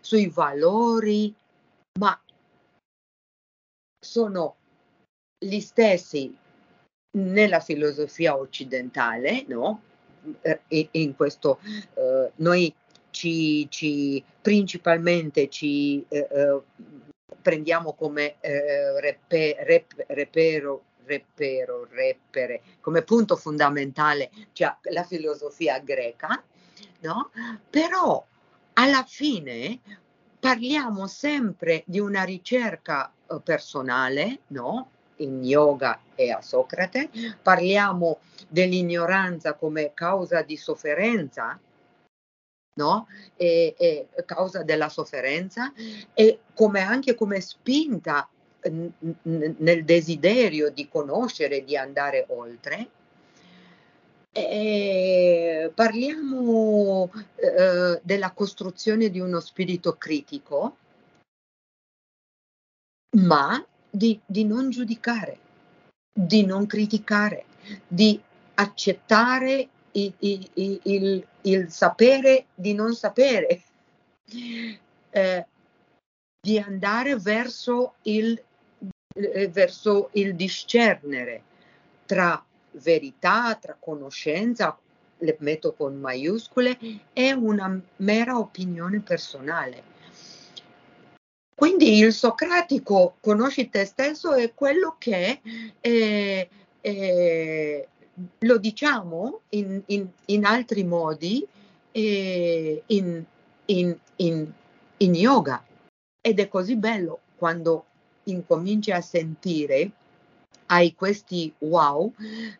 [0.00, 1.34] sui valori,
[1.98, 2.20] ma
[3.98, 4.56] sono
[5.38, 6.36] gli stessi
[7.16, 9.82] nella filosofia occidentale, no?
[10.42, 11.58] E, in questo
[11.94, 12.74] eh, noi
[13.10, 16.60] ci, ci principalmente ci eh, eh,
[17.40, 26.42] prendiamo come eh, repe, rep, repero, repero, repere, come punto fondamentale cioè la filosofia greca,
[27.00, 27.30] no?
[27.68, 28.26] Però
[28.74, 29.80] alla fine
[30.40, 34.90] parliamo sempre di una ricerca eh, personale, no?
[35.16, 37.10] In yoga e a Socrate,
[37.42, 41.58] parliamo dell'ignoranza come causa di sofferenza,
[42.76, 43.06] no?
[43.36, 45.72] E, e causa della sofferenza
[46.12, 48.28] e come anche come spinta
[49.22, 52.88] nel desiderio di conoscere, di andare oltre.
[54.32, 60.76] E parliamo eh, della costruzione di uno spirito critico,
[63.16, 65.38] ma di, di non giudicare,
[66.12, 67.44] di non criticare,
[67.86, 68.20] di
[68.54, 73.62] accettare il, il, il, il sapere di non sapere,
[75.10, 75.46] eh,
[76.40, 78.42] di andare verso il,
[79.14, 81.42] eh, verso il discernere
[82.04, 84.76] tra verità, tra conoscenza,
[85.18, 86.76] le metto con maiuscole,
[87.12, 89.93] è una mera opinione personale.
[91.54, 95.40] Quindi il socratico conosci te stesso è quello che
[95.80, 96.48] eh,
[96.80, 97.88] eh,
[98.38, 101.46] lo diciamo in, in, in altri modi
[101.92, 103.24] eh, in,
[103.66, 105.64] in, yoga
[106.20, 107.84] ed è così bello quando
[108.24, 109.90] incominci a sentire
[110.66, 112.12] hai questi wow,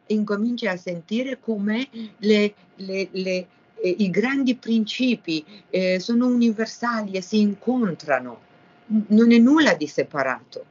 [0.06, 3.46] incominci a sentire come le, le, le,
[3.80, 8.52] eh, i grandi principi eh, sono universali e si incontrano.
[8.86, 10.64] Non è nulla di separato,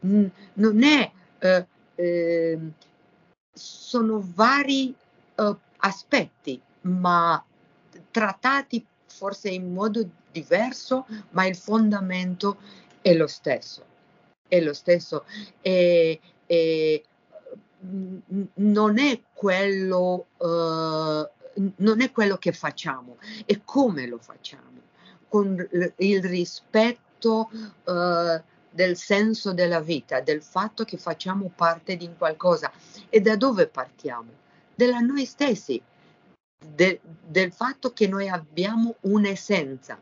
[0.00, 2.72] non è eh, ehm,
[3.52, 4.94] sono vari
[5.36, 7.42] uh, aspetti, ma
[8.10, 12.58] trattati forse in modo diverso, ma il fondamento
[13.00, 13.84] è lo stesso.
[14.46, 15.24] È lo stesso.
[15.60, 17.04] E, e
[18.54, 21.28] non è quello, uh,
[21.76, 24.80] non è quello che facciamo, è come lo facciamo,
[25.28, 32.72] con il rispetto uh, del senso della vita, del fatto che facciamo parte di qualcosa.
[33.08, 34.30] E da dove partiamo?
[34.74, 35.80] Da noi stessi,
[36.58, 39.98] de, del fatto che noi abbiamo un'essenza,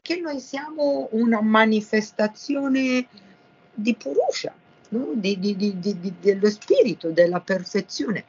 [0.00, 3.08] che noi siamo una manifestazione
[3.74, 4.54] di Purusha,
[4.90, 5.10] no?
[5.14, 8.24] di, di, di, dello spirito, della perfezione.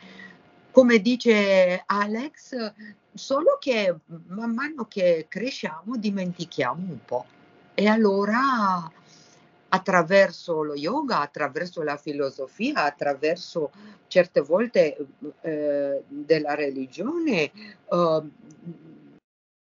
[0.71, 2.73] Come dice Alex,
[3.17, 3.95] solo che
[4.27, 7.25] man mano che cresciamo dimentichiamo un po'
[7.79, 8.91] E allora
[9.69, 13.71] attraverso lo yoga, attraverso la filosofia, attraverso
[14.07, 14.97] certe volte
[15.41, 17.51] eh, della religione,
[17.87, 18.21] eh,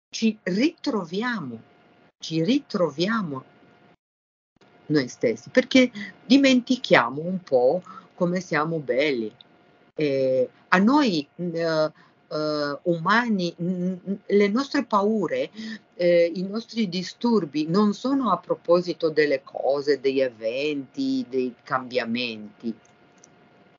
[0.10, 1.62] ci ritroviamo,
[2.17, 3.43] ci ritroviamo
[4.86, 5.91] noi stessi, perché
[6.25, 7.84] dimentichiamo un po'
[8.15, 9.30] come siamo belli.
[9.93, 11.28] Eh, a noi
[12.30, 13.54] eh, umani,
[14.26, 15.50] le nostre paure,
[15.96, 22.74] eh, i nostri disturbi non sono a proposito delle cose, degli eventi, dei cambiamenti,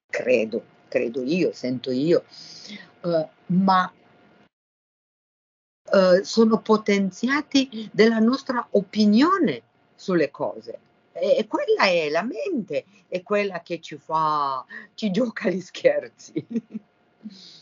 [0.06, 2.24] credo, credo io, sento io,
[3.02, 3.90] uh, ma
[5.92, 9.62] uh, sono potenziati della nostra opinione
[9.94, 10.78] sulle cose.
[11.12, 16.46] E quella è la mente, è quella che ci fa, ci gioca gli scherzi.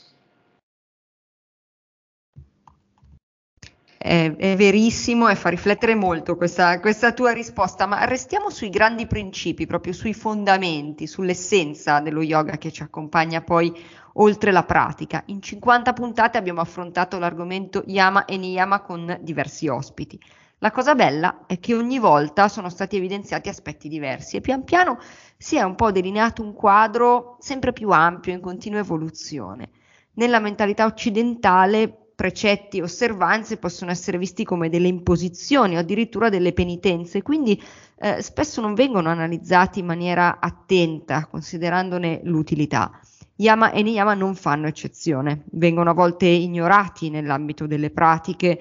[4.00, 9.08] È, è, verissimo e fa riflettere molto questa, questa, tua risposta, ma restiamo sui grandi
[9.08, 13.76] principi, proprio sui fondamenti, sull'essenza dello yoga che ci accompagna poi
[14.14, 15.24] oltre la pratica.
[15.26, 20.18] In 50 puntate abbiamo affrontato l'argomento Yama e Niyama con diversi ospiti.
[20.60, 24.98] La cosa bella è che ogni volta sono stati evidenziati aspetti diversi e pian piano
[25.36, 29.70] si è un po' delineato un quadro sempre più ampio, in continua evoluzione.
[30.14, 36.52] Nella mentalità occidentale precetti e osservanze possono essere visti come delle imposizioni o addirittura delle
[36.52, 37.62] penitenze, quindi
[37.94, 42.98] eh, spesso non vengono analizzati in maniera attenta, considerandone l'utilità.
[43.36, 48.60] Yama e Niyama non fanno eccezione, vengono a volte ignorati nell'ambito delle pratiche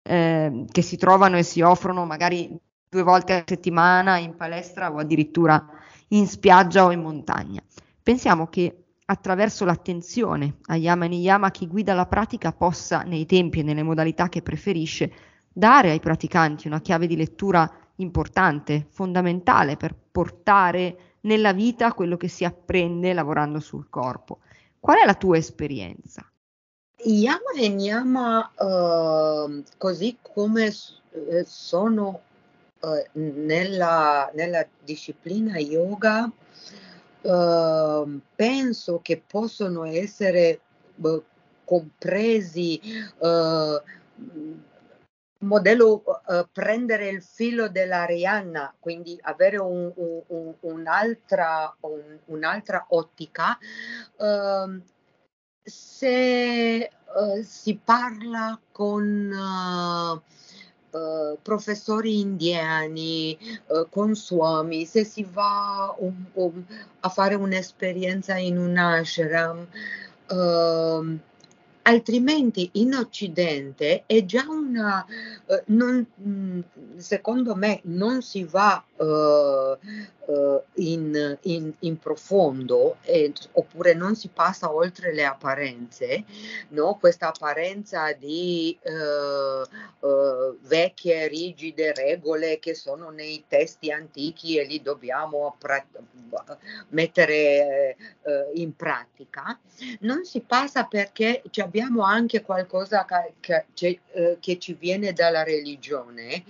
[0.00, 2.56] eh, che si trovano e si offrono magari
[2.88, 5.66] due volte a settimana in palestra o addirittura
[6.10, 7.60] in spiaggia o in montagna.
[8.00, 13.60] Pensiamo che attraverso l'attenzione a Yama e Niyama chi guida la pratica possa, nei tempi
[13.60, 15.12] e nelle modalità che preferisce,
[15.52, 22.28] dare ai praticanti una chiave di lettura importante, fondamentale per portare nella vita quello che
[22.28, 24.40] si apprende lavorando sul corpo.
[24.80, 26.28] Qual è la tua esperienza?
[27.04, 32.20] Yama e Niyama, uh, così come uh, sono
[32.80, 36.30] uh, nella, nella disciplina yoga,
[37.24, 40.60] Uhm, penso che possono essere
[40.96, 41.22] uh,
[41.64, 42.78] compresi
[43.18, 43.80] uh,
[45.38, 49.90] modello uh, prendere il filo dell'Arianna, quindi avere un,
[50.26, 53.58] un, un'altra, un, un'altra, ottica.
[54.16, 54.82] Uh,
[55.62, 59.32] se uh, si parla con
[60.94, 66.64] Uh, professori indiani, uh, con suami, se si va um, um,
[67.00, 69.66] a fare un'esperienza in un ashram,
[70.28, 71.18] uh,
[71.82, 75.04] altrimenti in Occidente è già una,
[75.46, 76.60] uh, non, mm,
[76.96, 78.84] secondo me non si va
[80.74, 86.24] in, in, in, profondo eh, oppure non si passa oltre le apparenze,
[86.68, 86.96] no?
[87.00, 88.78] questa apparenza di
[90.60, 95.84] vecchie rigide regole che sono nei testi antichi e li dobbiamo pra-
[96.90, 97.96] mettere
[98.54, 99.58] in pratica,
[100.00, 103.04] non si passa perché abbiamo anche qualcosa
[103.40, 106.44] che, che, eh, che ci viene dalla religione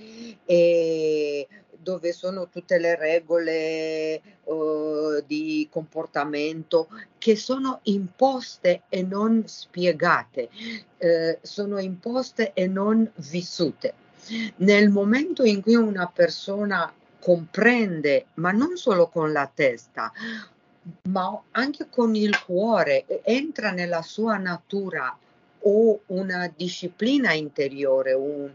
[0.44, 1.48] e
[1.84, 10.48] dove sono tutte le regole uh, di comportamento che sono imposte e non spiegate,
[10.96, 13.94] eh, sono imposte e non vissute.
[14.56, 20.10] Nel momento in cui una persona comprende, ma non solo con la testa,
[21.04, 25.16] ma anche con il cuore, entra nella sua natura
[25.64, 28.50] o una disciplina interiore, un,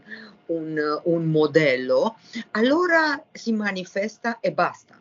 [0.46, 2.16] un, un modello,
[2.52, 5.00] allora si manifesta e basta.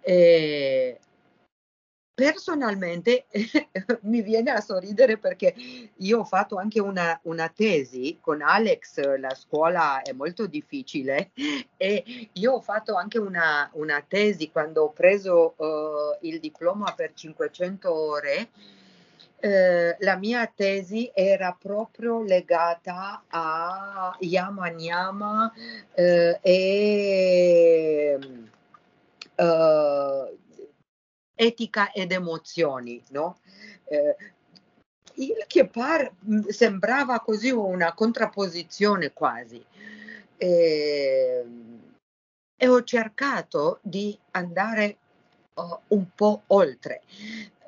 [0.00, 0.98] Eh,
[2.18, 3.26] personalmente
[4.02, 5.54] mi viene a sorridere perché
[5.94, 11.30] io ho fatto anche una, una, tesi con Alex, la scuola è molto difficile
[11.76, 17.12] e io ho fatto anche una, una tesi quando ho preso uh, il diploma per
[17.14, 18.48] 500 ore.
[19.40, 25.52] Eh, la mia tesi era proprio legata a Yama Nyama
[25.94, 28.18] eh, e
[29.36, 30.38] uh,
[31.36, 33.38] etica ed emozioni, no?
[33.84, 34.16] Eh,
[35.14, 36.12] il che par,
[36.48, 39.64] sembrava così una contrapposizione quasi.
[40.36, 41.44] E,
[42.56, 44.96] e ho cercato di andare
[45.54, 47.02] uh, un po' oltre.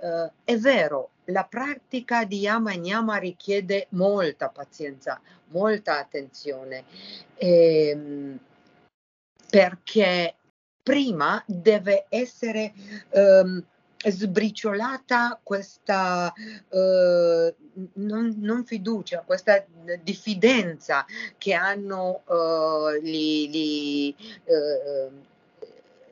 [0.01, 6.85] Uh, è vero, la pratica di Yama Nyama richiede molta pazienza, molta attenzione,
[7.37, 8.39] ehm,
[9.49, 10.35] perché
[10.83, 12.73] prima deve essere
[13.11, 13.63] um,
[14.03, 17.55] sbriciolata questa uh,
[17.95, 19.65] non, non, fiducia, questa
[20.03, 21.05] diffidenza
[21.37, 24.15] che hanno uh, gli, gli,
[24.45, 25.13] uh,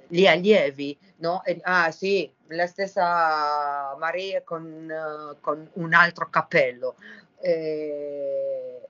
[0.08, 0.98] gli, allievi.
[1.16, 1.44] No?
[1.44, 6.96] E, ah sì, la stessa Maria con, con un altro cappello.
[7.40, 8.88] Eh,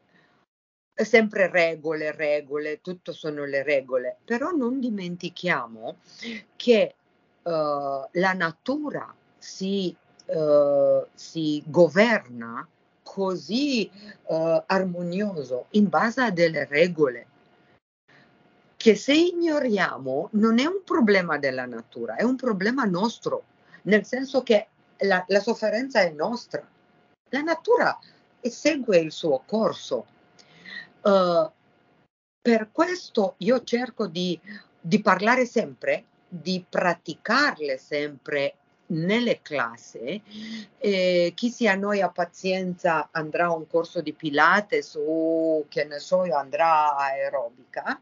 [1.05, 5.97] sempre regole, regole, tutto sono le regole, però non dimentichiamo
[6.57, 6.95] che
[7.43, 9.95] uh, la natura si,
[10.27, 12.67] uh, si governa
[13.03, 13.91] così
[14.25, 17.27] uh, armonioso in base a delle regole
[18.79, 23.43] che se ignoriamo non è un problema della natura, è un problema nostro,
[23.83, 24.69] nel senso che
[24.99, 26.65] la, la sofferenza è nostra.
[27.31, 27.99] La natura
[28.41, 30.07] segue il suo corso.
[31.03, 31.51] Uh,
[32.41, 34.41] per questo io cerco di,
[34.81, 38.55] di parlare sempre, di praticarle sempre
[38.91, 40.23] nelle classi,
[40.79, 46.23] eh, chi si annoia pazienza andrà a un corso di Pilates o che ne so
[46.33, 48.01] andrà a aerobica,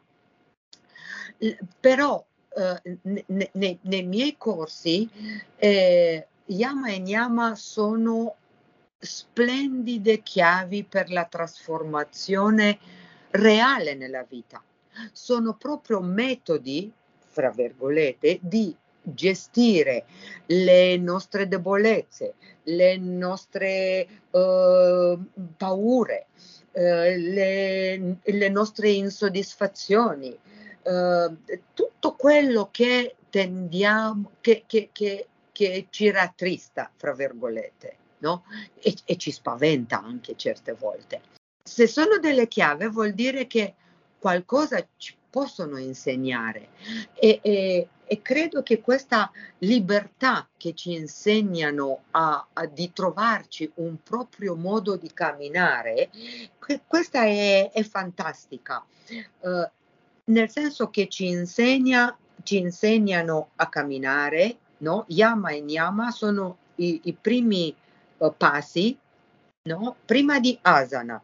[1.80, 5.08] però eh, ne, ne, nei miei corsi
[5.56, 8.36] eh, Yama e Nyama sono
[8.98, 12.78] splendide chiavi per la trasformazione
[13.30, 14.62] reale nella vita.
[15.12, 20.04] Sono proprio metodi, fra virgolette, di gestire
[20.46, 22.34] le nostre debolezze,
[22.64, 25.18] le nostre uh,
[25.56, 26.26] paure,
[26.72, 30.36] uh, le, le, nostre insoddisfazioni,
[30.86, 38.44] uh, tutto quello che tendiamo, che, che, che, che ci rattrista, fra virgolette no?
[38.80, 41.20] e, e ci spaventa anche certe volte.
[41.62, 43.74] Se sono delle chiavi vuol dire che
[44.18, 46.68] qualcosa ci possono insegnare
[47.12, 54.02] e, e, e, credo che questa libertà che ci insegnano a, a, di trovarci un
[54.02, 56.08] proprio modo di camminare,
[56.86, 58.82] questa è, è fantastica,
[59.40, 59.68] uh,
[60.26, 65.04] nel senso che ci, insegna, ci insegnano a camminare, no?
[65.08, 67.74] Yama e Nyama sono i, i primi
[68.18, 68.96] uh, passi
[69.66, 69.96] no?
[70.04, 71.20] prima di asana.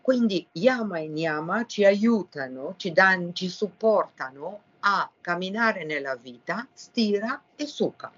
[0.00, 7.40] Quindi yama e niyama ci aiutano, ci, danno, ci supportano a camminare nella vita stira
[7.54, 8.10] e sukha,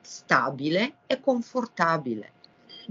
[0.00, 2.32] stabile e confortabile.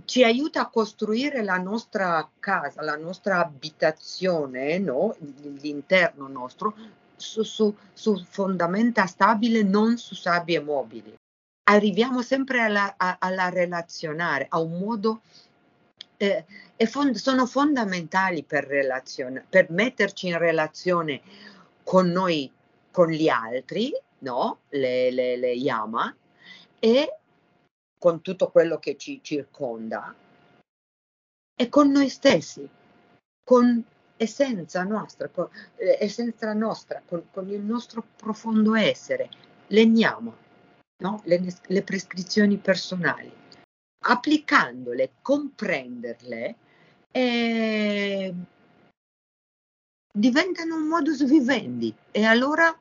[0.05, 5.15] Ci aiuta a costruire la nostra casa, la nostra abitazione, no?
[5.61, 6.75] l'interno nostro,
[7.15, 11.17] su, su, su fondamenta stabile, non su sabbie mobili
[11.69, 15.21] arriviamo sempre alla, a, alla relazionare, a un modo
[16.17, 16.45] eh,
[16.85, 21.21] fond- sono fondamentali per, relazione, per metterci in relazione
[21.83, 22.51] con noi,
[22.91, 24.59] con gli altri, no?
[24.69, 26.13] le, le, le yama,
[26.79, 27.18] e
[27.99, 30.15] con tutto quello che ci circonda,
[31.55, 32.67] e con noi stessi,
[33.43, 33.83] con
[34.15, 39.29] essenza nostra, con, eh, essenza nostra, con, con il nostro profondo essere,
[39.67, 40.35] legniamo
[41.03, 41.21] no?
[41.25, 43.31] le, le prescrizioni personali.
[44.05, 46.55] Applicandole, comprenderle,
[47.11, 48.33] eh,
[50.13, 52.73] diventano un modus vivendi e allora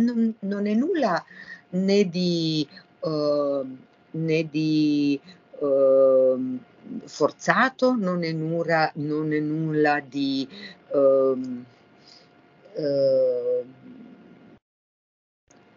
[0.00, 1.24] non, non è nulla
[1.70, 2.68] né di,
[3.00, 3.78] uh,
[4.14, 5.20] né di
[5.58, 6.58] uh,
[7.04, 10.48] forzato, non è, nulla, non è nulla di
[10.90, 11.64] uh,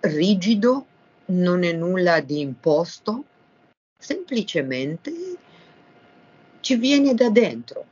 [0.01, 0.85] rigido,
[1.25, 3.23] non è nulla di imposto,
[3.97, 5.13] semplicemente
[6.61, 7.85] ci viene da dentro.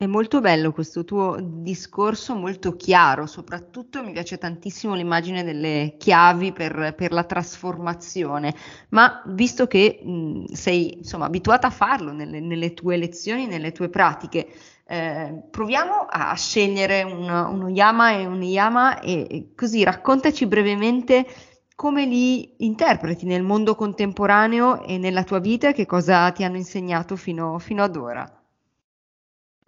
[0.00, 6.52] È molto bello questo tuo discorso, molto chiaro, soprattutto mi piace tantissimo l'immagine delle chiavi
[6.52, 8.54] per, per la trasformazione,
[8.90, 13.88] ma visto che mh, sei insomma, abituata a farlo nelle, nelle, tue lezioni, nelle tue
[13.88, 14.46] pratiche,
[14.86, 21.26] eh, proviamo a scegliere un, uno yama e un yama e, e così raccontaci brevemente
[21.74, 25.72] come li interpreti nel mondo contemporaneo e nella tua vita?
[25.72, 28.37] Che cosa ti hanno insegnato fino, fino ad ora?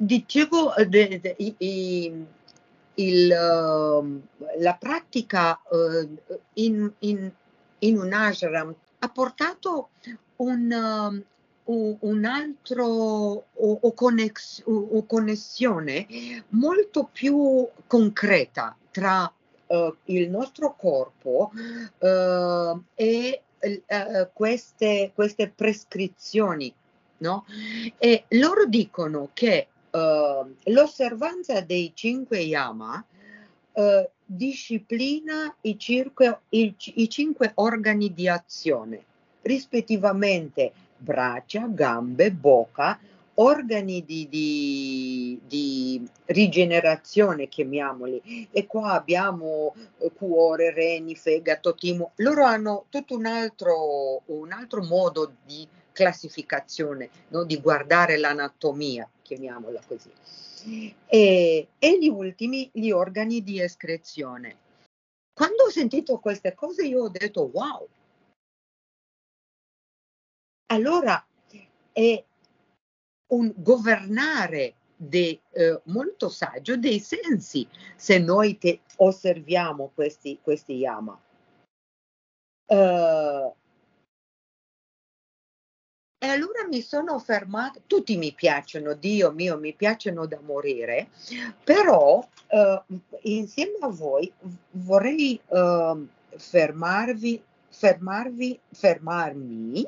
[0.02, 1.54] Dicevo, de, de, de,
[2.94, 4.22] il, uh,
[4.58, 6.18] la pratica uh,
[6.54, 7.30] in, in,
[7.80, 9.90] in, un ashram ha portato
[10.36, 11.22] un,
[11.64, 16.06] uh, un altro o, o, connex, o, connessione
[16.48, 19.32] molto più concreta tra
[19.66, 26.72] uh, il nostro corpo uh, e uh, queste, queste, prescrizioni,
[27.18, 27.44] no?
[27.98, 33.04] E loro dicono che l'osservanza dei cinque yama
[33.72, 39.02] eh, disciplina i, cirque, il, i cinque organi di azione,
[39.42, 42.98] rispettivamente braccia, gambe, bocca,
[43.34, 52.44] organi di, di, di, rigenerazione, chiamiamoli, e qua abbiamo eh, cuore, reni, fegato, timo, loro
[52.44, 57.44] hanno tutto un altro, un altro modo di classificazione, no?
[57.44, 60.12] di guardare l'anatomia, chiamiamola così.
[61.06, 64.68] E, e gli ultimi, gli organi di escrezione.
[65.32, 67.88] Quando ho sentito queste cose io ho detto wow.
[70.66, 71.24] Allora
[71.92, 72.24] è
[73.28, 77.66] un governare de, eh, molto saggio dei sensi
[77.96, 81.18] se noi te osserviamo questi, questi yama.
[82.66, 83.52] Uh,
[86.22, 91.08] e allora mi sono fermata, tutti mi piacciono, Dio mio, mi piacciono da morire,
[91.64, 94.30] però uh, insieme a voi
[94.72, 96.06] vorrei uh,
[96.36, 99.86] fermarvi, fermarvi, fermarmi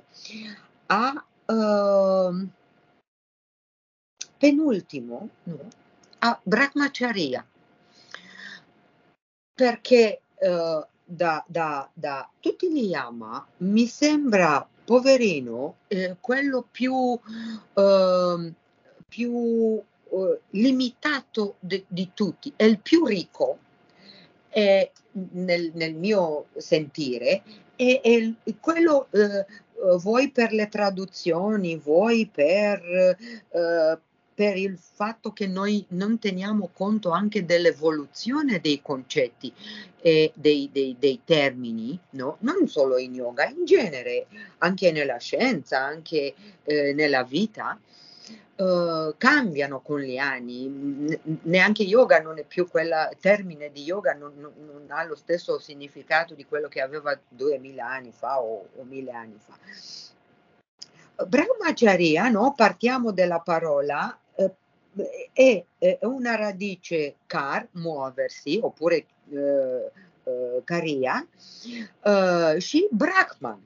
[0.87, 2.49] a uh,
[4.39, 5.69] penultimo, no,
[6.21, 7.47] a Brahmacharya,
[9.53, 18.53] perché uh, da, da, da, tutti gli yama mi sembra poverino eh, quello più, uh,
[19.09, 23.59] più uh, limitato de, di tutti, è il più ricco
[24.53, 27.43] nel, nel, mio sentire,
[27.77, 29.09] è, è quello
[29.97, 33.17] vuoi per le traduzioni, vuoi per
[34.35, 39.53] per il fatto che noi non teniamo conto anche dell'evoluzione dei concetti
[40.01, 42.37] e dei, dei, dei termini, no?
[42.41, 44.27] non solo in yoga, in genere,
[44.59, 47.79] anche nella scienza, anche eh, nella vita.
[48.55, 54.35] Uh, cambiano con gli anni, neanche yoga non è più quel termine di yoga, non,
[54.37, 58.85] non, non, ha lo stesso significato di quello che aveva duemila anni fa o, o
[58.85, 59.57] mille anni fa.
[61.27, 62.55] Brahmacharya, no?
[62.55, 64.17] partiamo dalla parola,
[65.33, 65.65] è,
[66.03, 69.91] una radice car, muoversi, oppure eh,
[70.25, 71.27] eh, caria,
[72.05, 73.61] eh, shi brahman,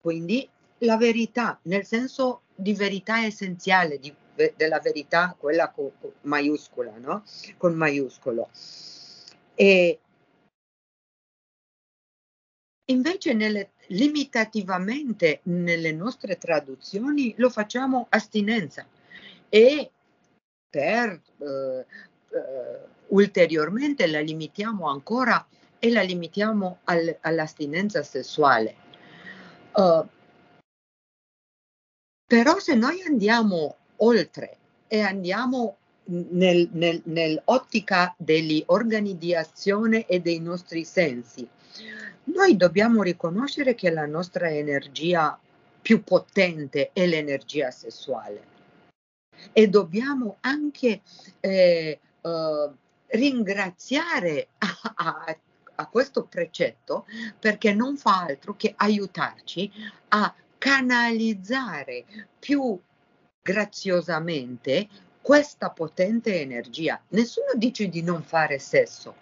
[0.00, 0.48] quindi
[0.78, 4.14] la verità, nel senso di verità essenziale, di,
[4.56, 7.24] della verità, quella con, con maiuscola, no?
[7.56, 8.50] Con maiuscolo.
[9.54, 10.00] E
[12.86, 18.86] invece nelle, limitativamente nelle nostre traduzioni lo facciamo astinenza
[19.48, 19.90] e
[20.72, 21.84] per eh,
[22.30, 25.46] eh, ulteriormente la limitiamo ancora
[25.78, 28.76] e la limitiamo al, all'astinenza sessuale.
[29.72, 30.06] Uh,
[32.26, 34.56] però se noi andiamo oltre
[34.88, 41.46] e andiamo nel, nel, nell'ottica degli organi di azione e dei nostri sensi,
[42.24, 45.38] noi dobbiamo riconoscere che la nostra energia
[45.82, 48.51] più potente è l'energia sessuale
[49.52, 51.02] e dobbiamo anche
[51.40, 52.74] eh, uh,
[53.06, 55.36] ringraziare a, a,
[55.74, 57.06] a questo precetto
[57.38, 59.70] perché non fa altro che aiutarci
[60.08, 62.04] a canalizzare
[62.38, 62.78] più
[63.42, 64.88] graziosamente
[65.20, 67.00] questa potente energia.
[67.08, 69.14] Nessuno dice di non fare sesso,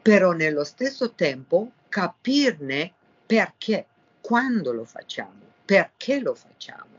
[0.00, 2.92] però nello stesso tempo capirne
[3.26, 3.86] perché,
[4.20, 6.96] quando lo facciamo, perché lo facciamo.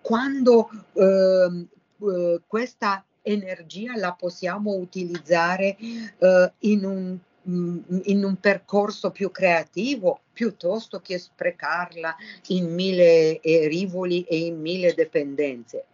[0.00, 1.66] Quando eh,
[2.02, 10.20] eh, questa energia la possiamo utilizzare eh, in un mm, in un percorso più creativo
[10.32, 12.16] piuttosto che sprecarla
[12.48, 15.86] in mille eh, rivoli e in mille dipendenze.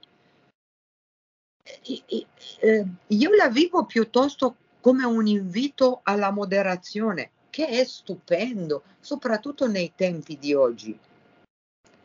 [1.82, 9.92] Eh, io la vivo piuttosto come un invito alla moderazione, che è stupendo, soprattutto nei
[9.94, 10.98] tempi di oggi.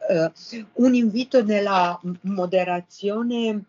[0.06, 0.30] Uh,
[0.84, 3.64] un invito nella moderazione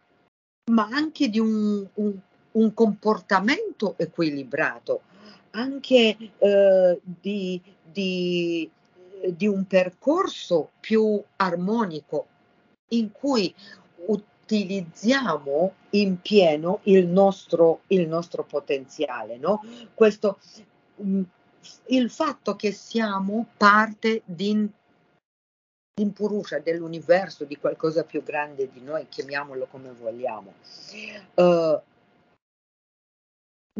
[0.70, 2.18] ma anche di un, un,
[2.52, 5.02] un comportamento equilibrato,
[5.50, 8.70] anche eh, di, di,
[9.28, 12.26] di un percorso più armonico
[12.88, 13.54] in cui
[14.06, 19.36] utilizziamo in pieno il nostro, il nostro potenziale.
[19.36, 19.62] No?
[19.92, 20.38] Questo,
[21.02, 21.22] mm,
[21.88, 24.68] il fatto che siamo parte di
[25.94, 30.54] d'impurusha dell'universo, di qualcosa più grande di noi, chiamiamolo come vogliamo.
[31.34, 31.80] Uh,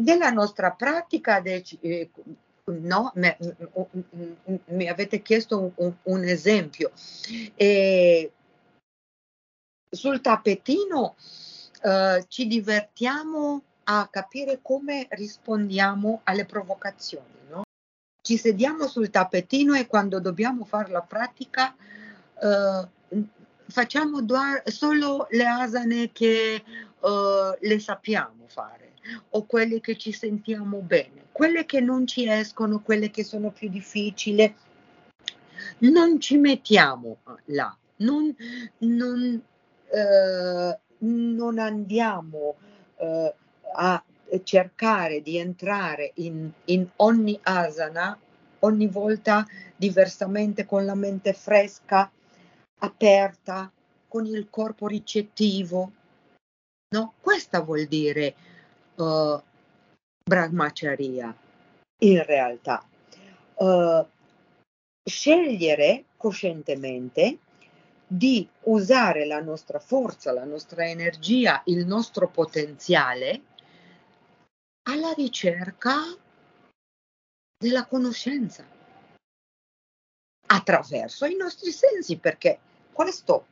[0.01, 2.09] nella nostra pratica, eh,
[2.63, 3.37] no, me,
[4.67, 6.91] mi avete chiesto un, un, un esempio.
[7.55, 8.31] E
[9.89, 11.15] sul tappetino
[11.83, 17.43] uh, ci divertiamo a capire come rispondiamo alle provocazioni.
[17.49, 17.63] No?
[18.21, 21.75] Ci sediamo sul tappetino e quando dobbiamo fare la pratica
[23.67, 26.63] facciamo do- solo le asane che
[27.05, 28.93] eh, le sappiamo fare
[29.31, 33.69] o quelle che ci sentiamo bene, quelle che non ci escono, quelle che sono più
[33.69, 34.53] difficili,
[35.79, 38.35] non ci mettiamo là, non,
[38.79, 39.41] non,
[39.91, 42.55] eh, non andiamo
[42.97, 43.33] eh,
[43.75, 44.03] a
[44.43, 48.17] cercare di entrare in, in ogni asana
[48.59, 52.09] ogni volta diversamente con la mente fresca,
[52.79, 53.71] aperta,
[54.07, 55.91] con il corpo ricettivo.
[56.95, 57.13] No?
[57.19, 58.35] Questa vuol dire
[58.95, 59.41] uh,
[60.23, 61.35] Brahmacharya
[61.99, 62.87] in realtà.
[63.55, 64.05] Uh,
[65.03, 67.39] scegliere coscientemente
[68.07, 73.41] di usare la nostra forza, la nostra energia, il nostro potenziale
[74.87, 76.01] alla ricerca
[77.57, 78.74] della conoscenza
[80.55, 82.59] attraverso i nostri sensi, perché
[82.91, 83.45] questo,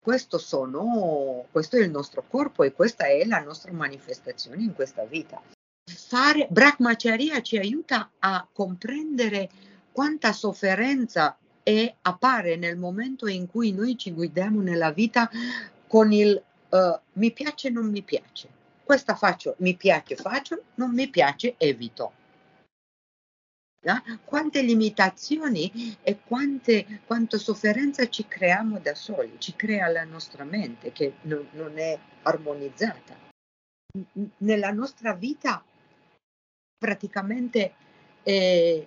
[0.00, 5.04] questo, sono, questo è il nostro corpo e questa è la nostra manifestazione in questa
[5.04, 5.40] vita.
[5.84, 9.48] Fare Brahmacharya ci aiuta a comprendere
[9.92, 15.30] quanta sofferenza è, appare nel momento in cui noi ci guidiamo nella vita
[15.86, 16.40] con il
[16.70, 18.48] uh, mi piace, non mi piace.
[18.84, 22.12] Questa faccio, mi piace, faccio, non mi piace, evito.
[23.82, 24.18] Eh?
[24.24, 30.92] Quante limitazioni e quante, quanta sofferenza ci creiamo da soli, ci crea la nostra mente
[30.92, 33.16] che non, non è armonizzata.
[34.38, 35.64] Nella nostra vita
[36.76, 37.74] praticamente
[38.22, 38.86] è,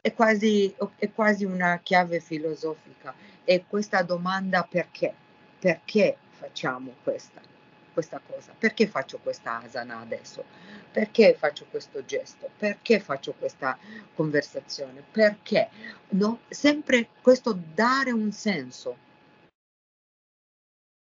[0.00, 3.14] è, quasi, è quasi una chiave filosofica.
[3.44, 5.14] E questa domanda perché?
[5.58, 7.53] Perché facciamo questa?
[7.94, 8.52] Questa cosa?
[8.58, 10.44] Perché faccio questa asana adesso?
[10.92, 12.50] Perché faccio questo gesto?
[12.58, 13.78] Perché faccio questa
[14.14, 15.02] conversazione?
[15.10, 15.70] Perché?
[16.10, 16.40] No?
[16.48, 18.98] Sempre questo dare un senso.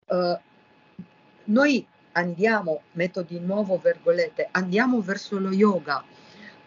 [0.07, 0.39] Uh,
[1.45, 6.03] noi andiamo, metto di nuovo virgolette, andiamo verso lo yoga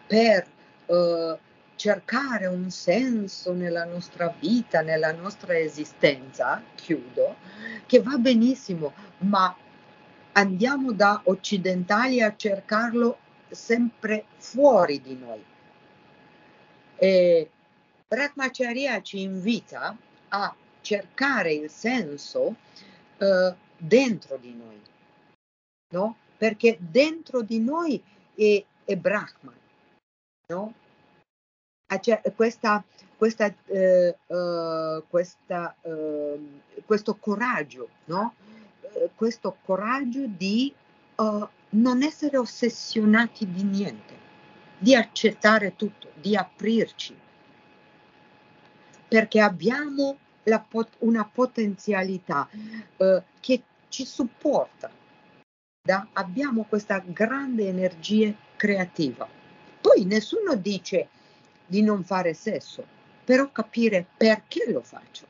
[0.07, 0.47] per
[0.85, 1.37] uh,
[1.75, 7.37] cercare un senso nella nostra vita, nella nostra esistenza, chiudo,
[7.87, 9.55] che va benissimo, ma
[10.33, 13.17] andiamo da occidentali a cercarlo
[13.49, 15.43] sempre fuori di noi.
[16.95, 17.49] E
[18.07, 19.97] Brahmacharya ci invita
[20.29, 22.55] a cercare il senso
[23.17, 24.81] eh, dentro di noi,
[25.89, 26.17] no?
[26.37, 28.01] Perché dentro di noi
[28.35, 29.55] è, è Brahman,
[30.47, 30.73] no?
[32.35, 32.83] Questa,
[33.17, 38.33] questa, eh, uh, questa, uh, questo coraggio, no?
[38.93, 40.73] Eh, questo coraggio di
[41.15, 44.15] uh, non essere ossessionati di niente,
[44.77, 47.15] di accettare tutto, di aprirci,
[49.07, 50.17] perché abbiamo
[50.67, 52.49] pot- una potenzialità
[52.97, 54.89] uh, che ci supporta,
[55.81, 56.07] da?
[56.13, 59.27] abbiamo questa grande energia creativa.
[59.79, 61.07] Poi nessuno dice
[61.65, 62.85] di non fare sesso,
[63.23, 65.27] però capire perché lo faccio.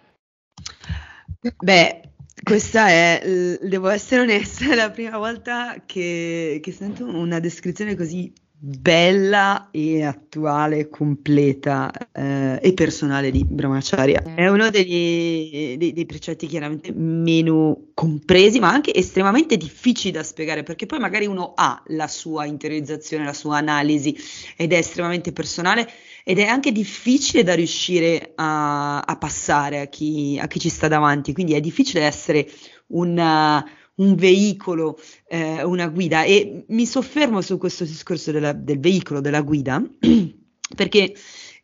[1.58, 2.11] Beh,
[2.44, 8.32] questa è, devo essere onesta, è la prima volta che, che sento una descrizione così
[8.64, 14.36] bella e attuale, completa eh, e personale di Brahmacharya.
[14.36, 20.62] È uno degli, dei, dei, precetti chiaramente meno compresi, ma anche estremamente difficili da spiegare,
[20.62, 24.16] perché poi magari uno ha la sua interiorizzazione, la sua analisi
[24.56, 25.90] ed è estremamente personale
[26.24, 30.88] ed è anche difficile da riuscire a, a passare a chi, a chi, ci sta
[30.88, 32.48] davanti, quindi è difficile essere
[32.88, 33.68] una,
[34.02, 34.98] un veicolo,
[35.28, 39.82] eh, una guida e mi soffermo su questo discorso della, del veicolo, della guida,
[40.76, 41.14] perché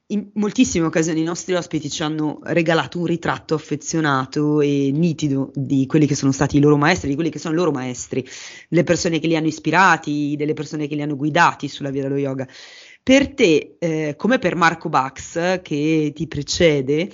[0.09, 5.85] in moltissime occasioni i nostri ospiti ci hanno regalato un ritratto affezionato e nitido di
[5.85, 8.25] quelli che sono stati i loro maestri, di quelli che sono i loro maestri,
[8.69, 12.15] delle persone che li hanno ispirati, delle persone che li hanno guidati sulla via dello
[12.15, 12.47] yoga.
[13.03, 17.09] Per te, eh, come per Marco Bax, che ti precede,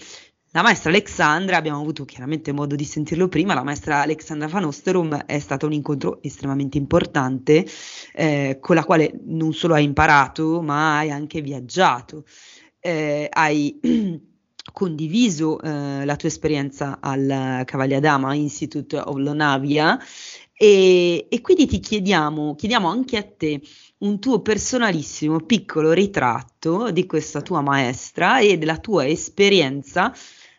[0.53, 5.25] la maestra Alexandra, abbiamo avuto chiaramente modo di sentirlo prima, la maestra Alexandra Van Osterum
[5.25, 7.65] è stato un incontro estremamente importante
[8.13, 12.25] eh, con la quale non solo hai imparato, ma hai anche viaggiato,
[12.79, 13.79] eh, hai
[14.71, 19.99] condiviso eh, la tua esperienza al Cavaliadama Institute of Lonavia
[20.55, 23.59] e, e quindi ti chiediamo, chiediamo anche a te
[23.99, 30.13] un tuo personalissimo piccolo ritratto di questa tua maestra e della tua esperienza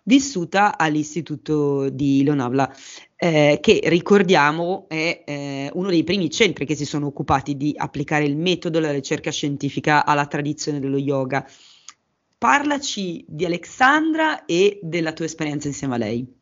[0.04, 2.72] vissuta all'Istituto di Lonavla,
[3.16, 8.24] eh, che ricordiamo è eh, uno dei primi centri che si sono occupati di applicare
[8.24, 11.46] il metodo della ricerca scientifica alla tradizione dello yoga.
[12.36, 16.40] Parlaci di Alexandra e della tua esperienza insieme a lei.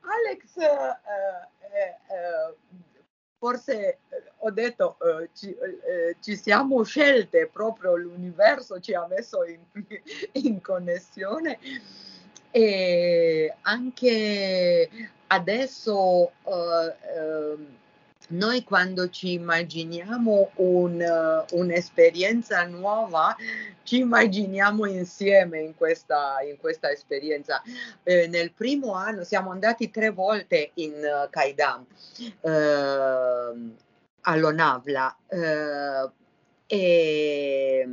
[0.00, 1.48] Alex, eh,
[3.38, 3.98] forse
[4.38, 9.60] ho detto eh, ci, eh, ci, siamo scelte proprio l'universo ci ha messo in,
[10.32, 11.58] in connessione
[12.56, 14.88] e anche
[15.26, 17.66] adesso uh, uh,
[18.28, 23.34] noi quando ci immaginiamo un, uh, un'esperienza nuova,
[23.82, 27.60] ci immaginiamo insieme in questa, in questa esperienza.
[28.04, 31.84] Eh, nel primo anno siamo andati tre volte in uh, Kaidam,
[32.40, 33.74] uh,
[34.20, 36.10] all'Onavla, uh,
[36.66, 37.88] e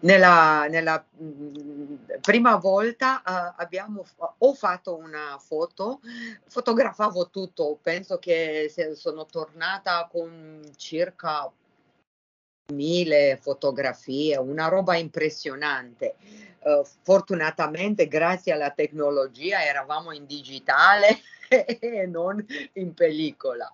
[0.00, 4.04] nella, nella mh, mm, prima volta uh, abbiamo,
[4.38, 6.00] ho fatto una foto,
[6.46, 11.50] fotografavo tutto, penso che sono tornata con circa
[12.72, 16.14] mille fotografie, una roba impressionante.
[16.60, 22.44] Uh, fortunatamente, grazie alla tecnologia, eravamo in digitale e non
[22.74, 23.72] in pellicola.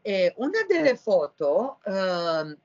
[0.00, 2.56] E una delle foto uh,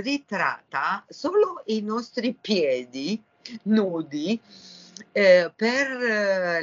[0.00, 3.22] ritratta solo i nostri piedi
[3.64, 4.40] nudi
[5.12, 5.90] eh, per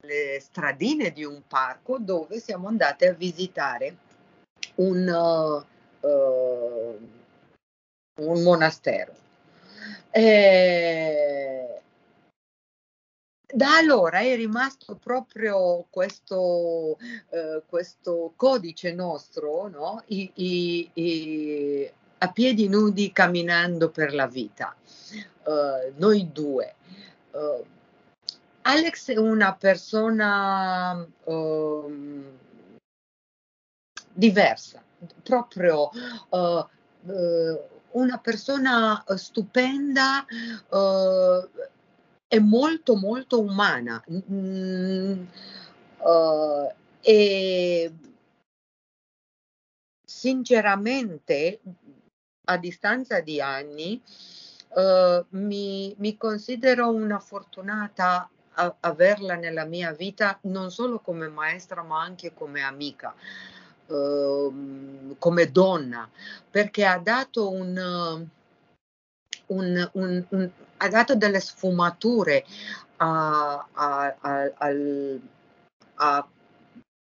[0.00, 3.96] le, stradine di un parco dove siamo andati a visitare
[4.76, 5.64] un,
[6.00, 6.98] uh,
[8.22, 9.14] un monastero.
[10.10, 11.75] E,
[13.52, 16.98] da allora è rimasto proprio questo,
[17.30, 20.02] eh, questo codice nostro, no?
[20.06, 24.74] I, i, i, a piedi nudi camminando per la vita,
[25.44, 26.74] uh, noi due.
[27.30, 27.64] Uh,
[28.62, 32.24] Alex è una persona uh,
[34.12, 34.82] diversa,
[35.22, 35.90] proprio
[37.92, 40.26] una persona stupenda
[42.28, 45.24] è molto molto umana mm,
[45.98, 47.92] uh, e
[50.04, 51.60] sinceramente
[52.48, 54.02] a distanza di anni
[54.70, 61.82] uh, mi, mi, considero una fortunata a averla nella mia vita non solo come maestra
[61.82, 63.14] ma anche come amica.
[63.86, 66.10] Uh, come donna
[66.50, 68.28] perché ha dato un,
[69.46, 72.44] un, un, un, ha dato delle sfumature
[72.96, 74.52] a, a, a,
[75.94, 76.28] a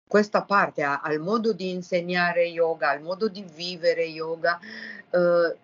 [0.07, 4.59] questa parte, al modo di insegnare yoga, al modo di vivere yoga.
[5.09, 5.57] Eh,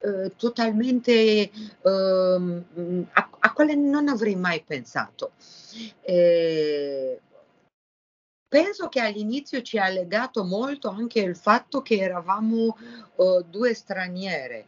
[0.00, 1.50] eh, totalmente eh,
[1.82, 5.32] a, a, quale non avrei mai pensato.
[6.02, 7.20] Eh,
[8.48, 12.76] penso che all'inizio ci ha legato molto anche il fatto che eravamo
[13.16, 14.66] uh, due straniere,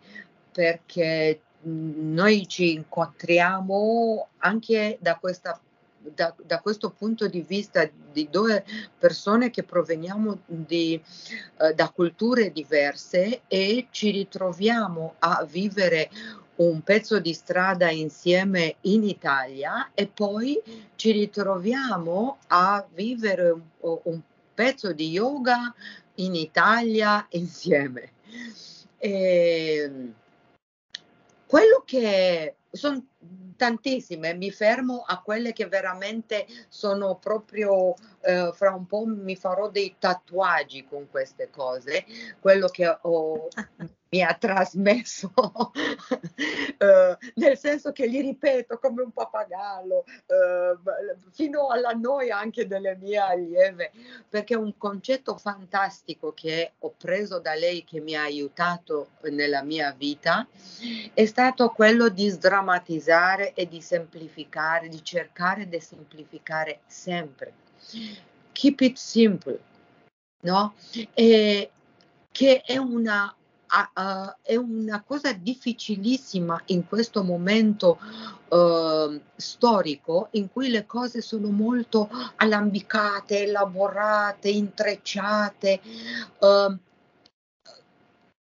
[0.53, 5.61] perché noi ci incontriamo anche da, questa,
[5.99, 8.65] da, da, questo punto di vista di due
[8.99, 11.01] persone che proveniamo di,
[11.59, 16.11] eh, da culture diverse e ci ritroviamo a vivere
[16.57, 20.61] un pezzo di strada insieme in Italia e poi
[20.95, 24.21] ci ritroviamo a vivere un, un
[24.55, 25.75] pezzo di yoga
[26.17, 28.13] in Italia insieme.
[28.99, 30.13] E,
[31.51, 33.05] quello che sono
[33.57, 39.69] tantissime, mi fermo a quelle che veramente sono proprio, eh, fra un po' mi farò
[39.69, 42.07] dei tatuaggi con queste cose,
[42.41, 43.49] quello che ho
[44.13, 45.31] mi ha trasmesso,
[46.79, 50.77] eh, nel senso che li ripeto come un pappagallo, eh,
[51.31, 53.93] fino alla noia anche delle mie allieve,
[54.29, 59.95] perché un concetto fantastico che ho preso da lei che mi ha aiutato nella mia
[59.97, 60.47] vita
[61.15, 63.10] è stato quello di sdrammatizzare
[63.55, 67.53] e di semplificare, di cercare di semplificare sempre.
[68.53, 69.61] Keep it simple,
[70.43, 70.75] no?
[71.15, 71.71] E
[72.31, 73.35] che è una
[73.71, 77.99] uh, è una cosa difficilissima in questo momento
[78.49, 85.81] uh, storico in cui le cose sono molto alambicate, elaborate, intrecciate.
[86.39, 86.77] Uh,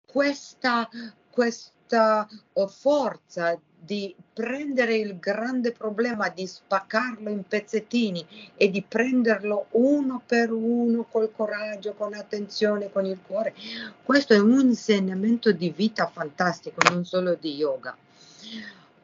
[0.06, 0.88] questa,
[1.30, 2.28] questa
[2.68, 10.52] forza di prendere il grande problema, di spaccarlo in pezzettini e di prenderlo uno per
[10.52, 13.54] uno col coraggio, con attenzione, con il cuore.
[14.02, 17.96] Questo è un insegnamento di vita fantastico, non solo di yoga.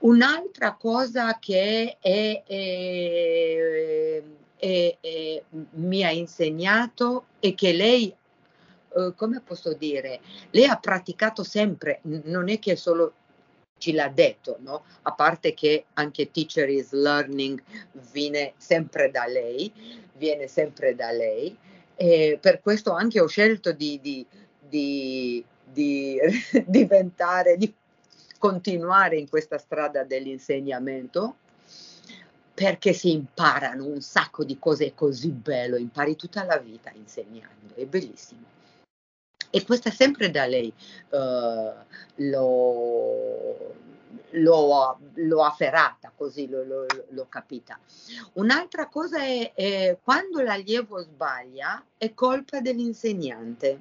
[0.01, 4.23] Un'altra cosa che è, è,
[4.57, 8.15] è, mi ha insegnato è che lei,
[8.97, 10.21] eh, come posso dire,
[10.51, 13.15] lei ha praticato sempre, non è che solo
[13.85, 14.85] ci l'ha detto, no?
[15.03, 17.63] a parte che anche Teacher is Learning
[18.13, 19.71] viene sempre da lei,
[20.15, 21.55] viene sempre da lei,
[21.95, 24.27] e per questo anche ho scelto di, di,
[24.59, 26.19] di, di
[26.65, 27.71] diventare, di
[28.39, 31.37] continuare in questa strada dell'insegnamento
[32.55, 37.85] perché si imparano un sacco di cose così bello, impari tutta la vita insegnando, è
[37.85, 38.54] bellissimo.
[39.55, 40.75] E questa sempre da lei
[41.11, 41.73] uh,
[42.17, 43.75] l'ho,
[44.31, 47.79] l'ho, l'ho, afferrata, così l'ho, l'ho, l'ho, capita.
[48.33, 53.79] Un'altra cosa è, è quando l'allievo sbaglia è colpa dell'insegnante,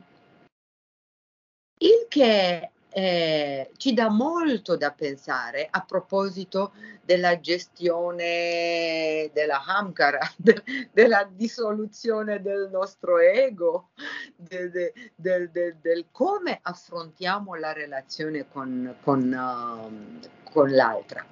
[1.80, 6.74] il che eh, ci dà molto da pensare a proposito
[7.04, 13.90] della gestione della Hamkara, de, della dissoluzione del nostro ego,
[14.36, 21.26] de, de, del come affrontiamo la relazione con, con, uh, con l'altra,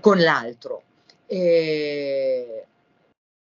[0.00, 0.82] con l'altro.
[1.26, 2.66] E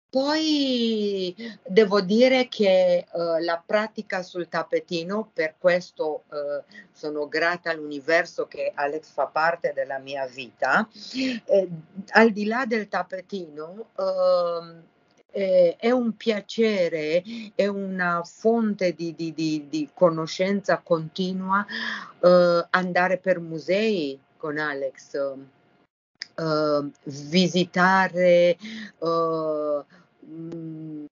[0.09, 1.35] poi
[1.65, 8.71] devo dire che uh, la pratica sul tappetino, per questo uh, sono grata all'universo che
[8.73, 10.87] Alex fa parte della mia vita,
[11.45, 11.67] eh,
[12.11, 14.81] al di là del tappetino uh,
[15.31, 17.21] eh, è un piacere,
[17.53, 21.65] è una fonte di, di, di, di conoscenza continua
[22.69, 25.35] andare per musei con Alex.
[26.39, 28.55] Uh, visitare
[28.99, 29.83] uh,
[30.27, 31.05] mh,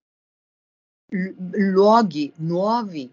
[1.10, 3.12] luoghi nuovi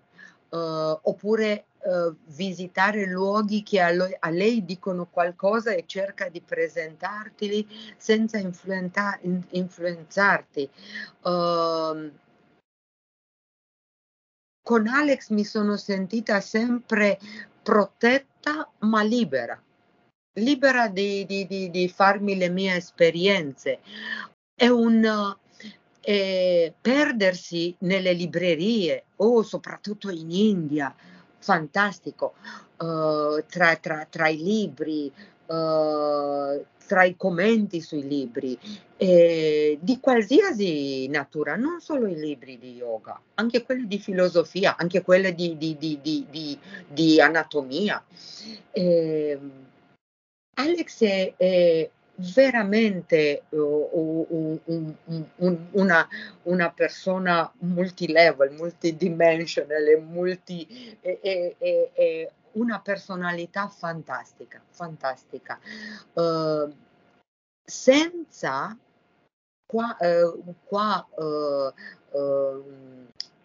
[0.50, 6.40] uh, oppure uh, visitare luoghi che a, lo, a, lei dicono qualcosa e cerca di
[6.40, 10.68] presentarteli senza influenta, in, influenzarti.
[11.22, 12.10] Uh,
[14.64, 17.18] con Alex mi sono sentita sempre
[17.62, 19.60] protetta ma libera,
[20.34, 23.80] libera di, di, di, di farmi le mie esperienze.
[24.54, 25.36] È un,
[26.02, 30.94] eh, perdersi nelle librerie o oh, soprattutto in India,
[31.38, 32.34] fantastico,
[32.78, 35.10] uh, tra, tra, tra, i libri,
[35.46, 38.58] uh, tra i commenti sui libri,
[38.96, 45.02] eh, di qualsiasi natura, non solo i libri di yoga, anche quelli di filosofia, anche
[45.02, 48.02] quelli di, di, di, di anatomia.
[48.72, 49.38] Eh,
[50.54, 51.90] Alex è, è
[52.34, 54.94] veramente uh, un, un,
[55.36, 56.08] un, una,
[56.44, 61.56] una, persona multilevel, multidimensional, multi, e, e,
[61.92, 65.58] e, una personalità fantastica, fantastica.
[66.12, 66.72] Uh,
[67.64, 68.76] senza,
[69.66, 71.06] qua, uh, qua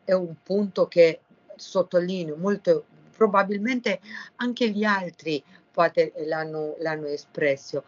[0.03, 1.21] è un punto che
[1.55, 3.99] sottolineo molto, probabilmente
[4.35, 5.43] anche gli altri
[5.77, 7.83] parte l'hanno, l'hanno espresso,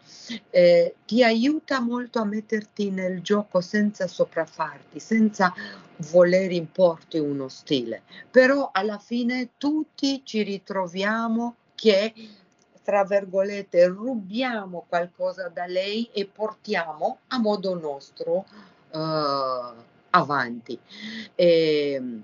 [0.50, 5.52] eh, ti aiuta molto a metterti nel gioco senza sopraffarti, senza
[6.12, 12.14] voler importi uno stile, però alla fine tutti ci ritroviamo che
[12.84, 18.44] tra virgolette rubiamo qualcosa da lei e portiamo a modo nostro
[18.90, 19.74] uh,
[20.10, 20.78] avanti.
[21.34, 22.22] E, ehm,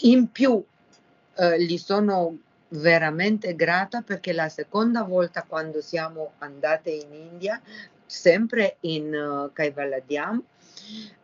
[0.00, 2.38] in più uh, gli sono
[2.76, 7.60] veramente grata perché la seconda volta quando siamo andate in India,
[8.04, 10.42] sempre in uh, Kaivaladiam,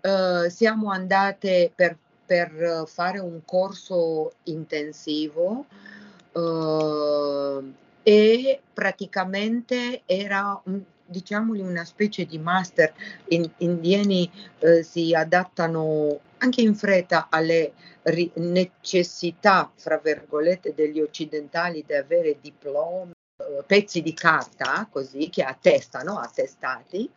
[0.03, 1.97] uh, siamo andate per,
[2.27, 5.67] per, fare un corso intensivo
[6.33, 7.73] uh,
[8.03, 10.83] e praticamente era un,
[11.13, 12.93] diciamoli una specie di master.
[13.29, 21.85] In, indiani eh, si adattano anche in fretta alle ri- necessità, fra virgolette, degli occidentali
[21.87, 27.11] di avere diplomi eh, pezzi di carta così che attestano, attestati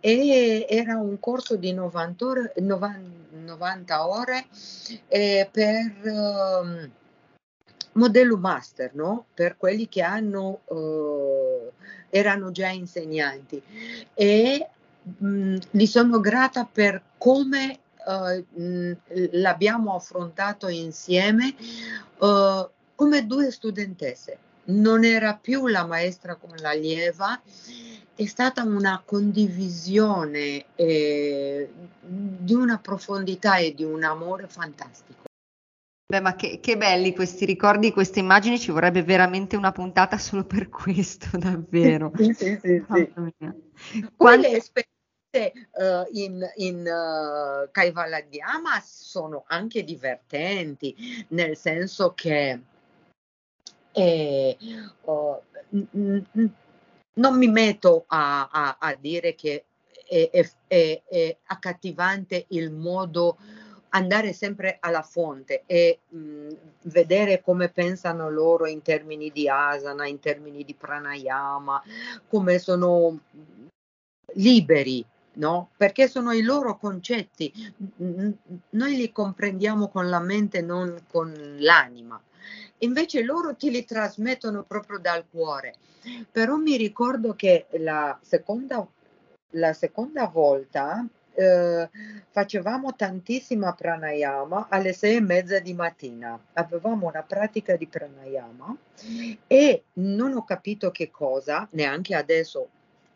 [0.00, 4.46] e era un corso di 90 ore, 90 ore
[5.08, 6.90] eh, per um,
[7.92, 9.26] modello master, no?
[9.32, 11.72] per quelli che hanno, uh,
[12.14, 13.60] erano già insegnanti
[14.14, 14.68] e
[15.02, 18.96] mh, mm, gli sono grata per come uh,
[19.32, 21.56] l'abbiamo affrontato insieme
[22.18, 24.38] uh, come due studentesse.
[24.66, 27.38] Non era più la maestra con l'allieva,
[28.14, 31.68] è stata una condivisione eh,
[32.00, 35.24] di una profondità e di un amore fantastico.
[36.06, 40.44] Beh, ma che, che, belli questi ricordi, queste immagini, ci vorrebbe veramente una puntata solo
[40.44, 42.12] per questo, davvero.
[42.16, 42.84] sì, sì, sì.
[42.86, 43.12] sì.
[43.92, 50.94] Le esperienze uh, in, in uh, Kaivaladiama sono anche divertenti,
[51.28, 52.60] nel senso che
[53.92, 54.56] eh,
[55.70, 56.54] n- n-
[57.14, 59.64] non mi metto a, a, a dire che
[60.06, 63.38] è, è, è, è accattivante il modo
[63.94, 66.48] andare sempre alla fonte e mh,
[66.82, 71.82] vedere come pensano loro in termini di asana, in termini di pranayama,
[72.28, 73.20] come sono
[74.34, 75.70] liberi, no?
[75.76, 77.52] Perché sono i loro concetti,
[78.70, 82.20] noi li comprendiamo con la mente, non con l'anima.
[82.78, 85.76] Invece loro ti li trasmettono proprio dal cuore.
[86.30, 88.86] Però mi ricordo che la seconda,
[89.52, 91.90] la seconda volta eh,
[92.30, 96.38] facevamo tantissima pranayama alle sei e mezza di mattina.
[96.54, 98.76] Avevamo una pratica di pranayama
[99.46, 102.68] e non ho capito che cosa, neanche adesso,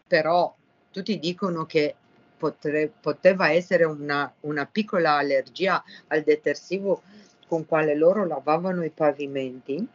[0.07, 0.55] però
[0.91, 1.95] tutti dicono che
[2.37, 7.03] potre, poteva essere una, una piccola allergia al detersivo
[7.47, 9.87] con quale loro lavavano i pavimenti.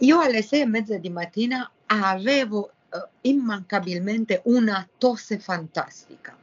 [0.00, 6.36] Io alle sei e mezza di mattina avevo uh, immancabilmente una tosse fantastica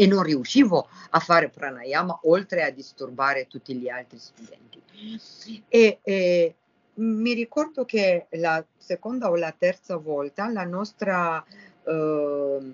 [0.00, 4.80] e non riuscivo a fare pranayama oltre a disturbare tutti gli altri studenti.
[5.66, 6.54] E, e
[6.94, 11.44] mi ricordo che la seconda o la terza volta la nostra
[11.82, 12.72] uh,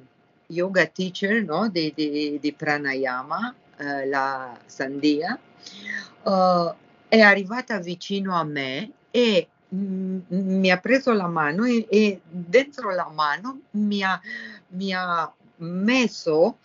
[0.48, 5.38] yoga teacher no, di, di, di, pranayama, uh, la Sandia,
[6.24, 6.74] uh,
[7.08, 12.90] è arrivata vicino a me e mm, mi ha preso la mano e, e dentro
[12.90, 14.20] la mano mi ha,
[14.68, 16.58] mi ha messo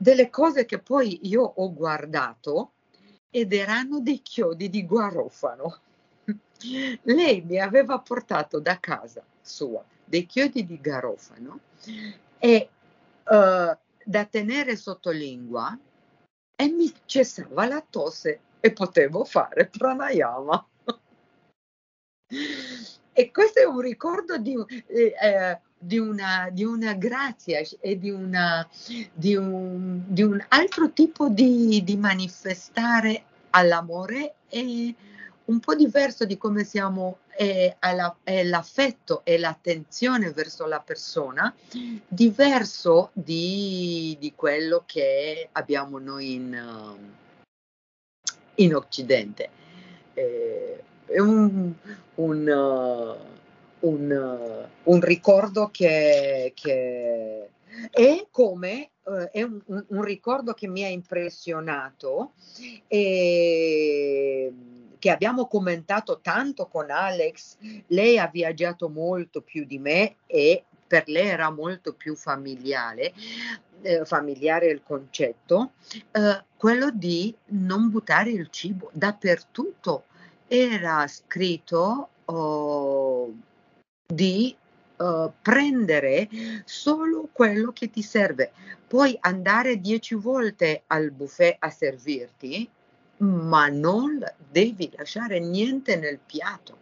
[0.00, 2.72] delle cose che poi io ho guardato
[3.28, 5.78] ed erano dei chiodi di guarofano.
[7.02, 11.60] Lei mi aveva portato da casa sua dei chiodi di garofano
[12.38, 12.68] e
[13.24, 15.78] uh, da tenere sotto lingua
[16.56, 20.66] e mi cessava la tosse e potevo fare pranayama.
[23.12, 28.10] e questo è un ricordo di, eh, eh di una, di una grazia e di,
[28.10, 28.68] una,
[29.14, 34.94] di, un, di un altro tipo di, manifestare all'amore e
[35.46, 41.52] un po' diverso di come siamo è, alla, è l'affetto e l'attenzione verso la persona,
[42.06, 46.96] diverso di, quello che abbiamo noi in,
[48.56, 49.48] in Occidente.
[50.12, 51.72] Eh, è un,
[52.16, 52.48] un
[53.80, 57.48] un, un ricordo che, che,
[57.90, 62.32] è come uh, è un, un, ricordo che mi ha impressionato
[62.88, 64.52] e
[64.98, 67.56] che abbiamo commentato tanto con Alex.
[67.88, 73.12] Lei ha viaggiato molto più di me e per lei era molto più familiare,
[73.80, 75.72] eh, familiare il concetto,
[76.10, 80.04] eh, quello di non buttare il cibo dappertutto.
[80.46, 83.32] Era scritto oh,
[84.12, 84.54] di
[84.96, 86.28] uh, prendere
[86.64, 88.52] solo quello che ti serve.
[88.86, 92.68] Puoi andare dieci volte al buffet a servirti,
[93.18, 96.78] ma non devi lasciare niente nel piatto.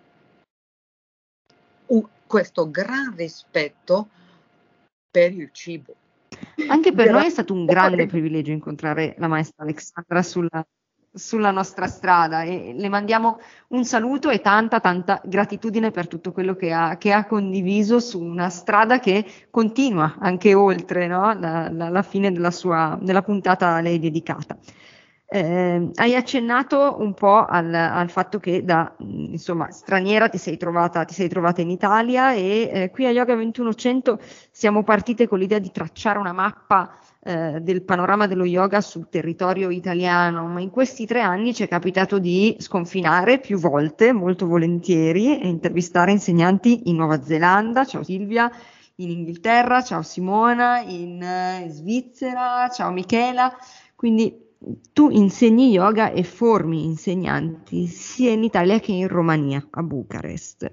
[1.87, 4.09] Uh, questo gran rispetto
[5.11, 5.95] per il cibo.
[6.68, 10.64] Anche per noi è stato un grande privilegio incontrare la maestra Alexandra sulla,
[11.13, 13.39] sulla nostra strada e le mandiamo
[13.69, 18.21] un saluto e tanta tanta gratitudine per tutto quello che ha, che ha condiviso su
[18.21, 21.33] una strada che continua anche oltre no?
[21.39, 24.57] la, la, la, fine della, sua, della puntata a lei dedicata.
[25.31, 31.05] Eh, hai accennato un po' al, al, fatto che da insomma, straniera ti sei, trovata,
[31.05, 34.19] ti sei trovata in Italia e eh, qui a Yoga 2100
[34.51, 39.71] siamo partite con l'idea di tracciare una mappa eh, del panorama dello yoga sul territorio
[39.71, 45.41] italiano, ma in questi tre anni ci è capitato di sconfinare più volte, molto volentieri,
[45.41, 48.51] e intervistare insegnanti in Nuova Zelanda, ciao Silvia,
[48.97, 53.53] in Inghilterra, ciao Simona, in, eh, in Svizzera, ciao Michela,
[53.95, 54.47] quindi
[54.93, 60.73] tu insegni yoga e formi insegnanti sia in Italia che in Romania, a Bucarest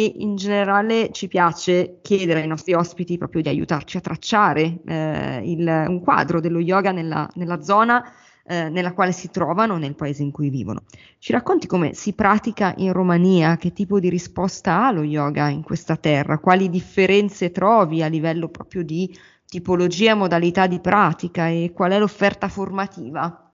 [0.00, 5.42] e in generale ci piace chiedere ai nostri ospiti proprio di aiutarci a tracciare eh,
[5.44, 8.02] il, un quadro dello yoga nella, nella zona
[8.44, 10.84] eh, nella quale si trovano nel paese in cui vivono.
[11.18, 15.62] Ci racconti come si pratica in Romania, che tipo di risposta ha lo yoga in
[15.62, 19.14] questa terra, quali differenze trovi a livello proprio di
[19.46, 23.52] tipologia e modalità di pratica e qual è l'offerta formativa?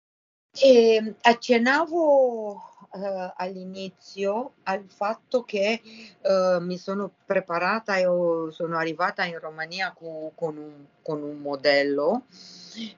[0.52, 5.80] E accennavo uh, all'inizio al fatto che
[6.22, 8.04] uh, mi sono preparata e
[8.50, 12.24] sono arrivata in Romania cu, con, un, con, un, modello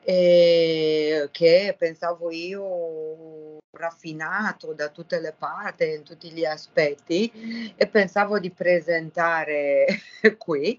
[0.05, 8.38] eh, che pensavo io raffinato da tutte le parti, in tutti gli aspetti e pensavo
[8.38, 9.86] di presentare
[10.38, 10.78] qui,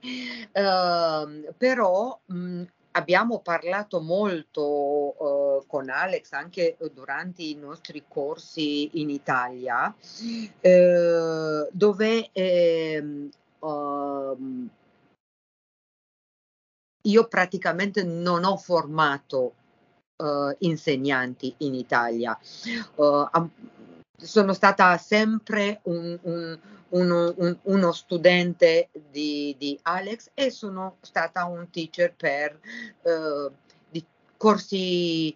[0.53, 2.63] uh, però mh,
[2.97, 12.29] abbiamo parlato molto uh, con Alex anche durante i nostri corsi in Italia, uh, dove
[12.31, 13.29] eh,
[13.59, 14.69] uh,
[17.03, 19.53] io praticamente non ho formato
[20.17, 22.37] uh, insegnanti in Italia.
[22.95, 23.29] Uh,
[24.19, 26.59] sono stata sempre un, un,
[26.89, 32.59] uno, un, uno, studente di, di, Alex e sono stata un teacher per
[33.01, 33.51] uh,
[33.89, 34.05] di
[34.37, 35.35] corsi,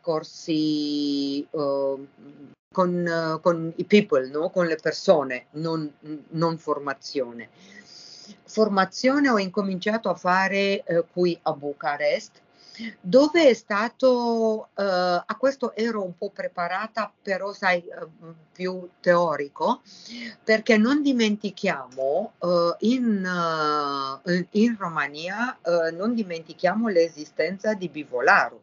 [0.00, 4.50] corsi con, con, i people, no?
[4.50, 5.90] con le persone, non,
[6.30, 7.48] non formazione
[8.44, 12.40] formazione ho incominciato a fare qui a Bucarest
[13.00, 18.06] dove è stato, eh, a questo ero un po' preparata, però sai, eh,
[18.52, 19.82] più teorico,
[20.42, 28.62] perché non dimentichiamo eh, in, eh, in, Romania, eh, non dimentichiamo l'esistenza di Bivolaro.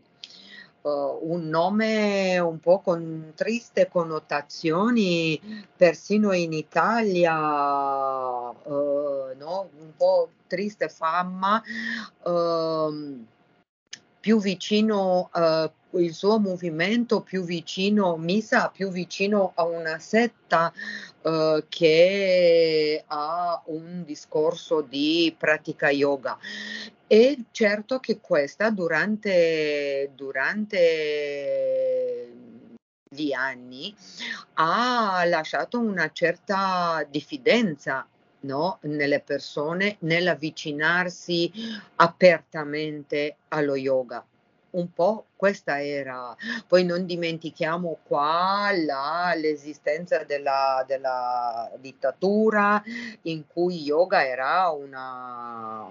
[0.87, 5.37] Un nome un po' con triste connotazioni,
[5.75, 7.35] persino in Italia,
[8.51, 9.69] uh, no?
[9.77, 11.61] un po' triste fama.
[12.23, 13.25] Uh,
[14.27, 20.73] più vicino uh, il suo movimento, più vicino Misa, più vicino a una setta
[21.21, 26.37] uh, che ha un discorso di pratica yoga.
[27.07, 30.75] E certo che questa durante, durante
[33.09, 33.95] gli anni
[34.55, 38.05] ha lasciato una certa diffidenza
[38.41, 38.79] no?
[38.81, 41.51] nelle persone nell'avvicinarsi
[41.95, 44.23] apertamente allo yoga.
[44.69, 46.35] Un po' questa era,
[46.67, 52.83] poi non dimentichiamo qua la, l'esistenza della, della dittatura
[53.23, 55.89] in cui yoga era una,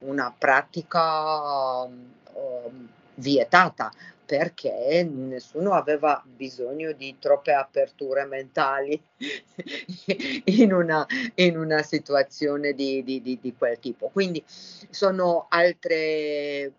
[0.00, 3.92] una pratica um, vietata
[4.28, 9.02] perché nessuno aveva bisogno di troppe aperture mentali
[10.44, 11.06] in, una,
[11.36, 14.10] in una situazione di, di, di, di, quel tipo.
[14.12, 16.72] Quindi sono altre, eh,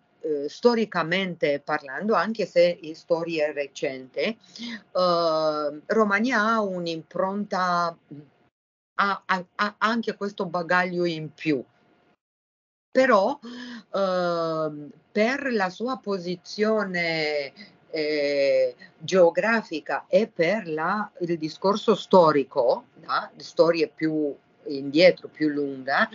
[0.45, 4.37] storicamente parlando, anche se in storia recente,
[4.91, 7.97] eh, Romania ha un'impronta,
[8.93, 11.65] ha, ha, ha anche questo bagaglio in più
[12.91, 17.51] però eh, per la sua posizione
[17.91, 23.29] eh, geografica e per la, il discorso storico, no?
[23.37, 24.35] storie più
[24.67, 26.09] indietro, più lunga,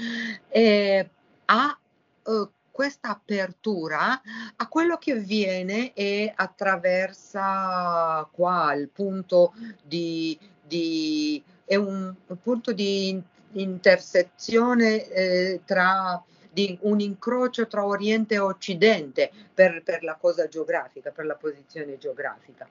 [0.49, 1.09] eh,
[1.47, 1.79] ha
[2.27, 4.21] eh, questa apertura
[4.57, 12.13] a quello che viene e attraversa qua il punto di, di è un
[12.43, 13.23] punto di
[13.53, 16.21] intersezione eh, tra
[16.55, 21.99] di un incrocio tra Oriente e Occidente per, per, la cosa geografica, per la posizione
[21.99, 22.67] geografica.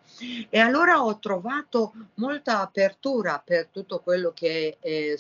[0.50, 5.20] E allora ho trovato molta apertura per tutto quello che eh,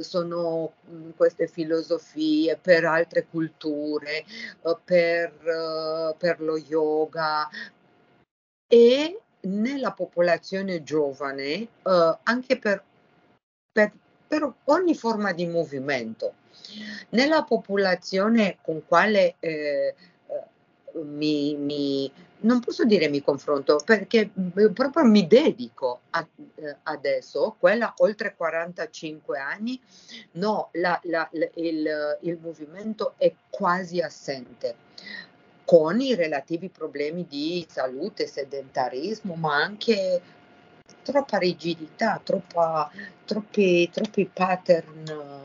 [0.00, 7.48] sono mm, queste filosofie, per altre culture, eh, per, eh, per lo yoga
[8.68, 12.82] e nella popolazione giovane uh, anche per,
[13.70, 13.92] per,
[14.26, 16.34] per, ogni forma di movimento.
[17.10, 19.94] Nella popolazione con quale eh,
[20.26, 26.76] eh, mi, mi, non posso dire mi confronto perché eh, proprio mi dedico a, eh,
[26.84, 29.80] adesso, quella oltre 45 anni,
[30.32, 34.76] no, la, la, il, il movimento è quasi assente
[35.64, 40.20] con i relativi problemi di salute, sedentarismo, ma anche
[41.02, 42.90] troppa rigidità, troppa,
[43.24, 45.41] troppi, troppi pattern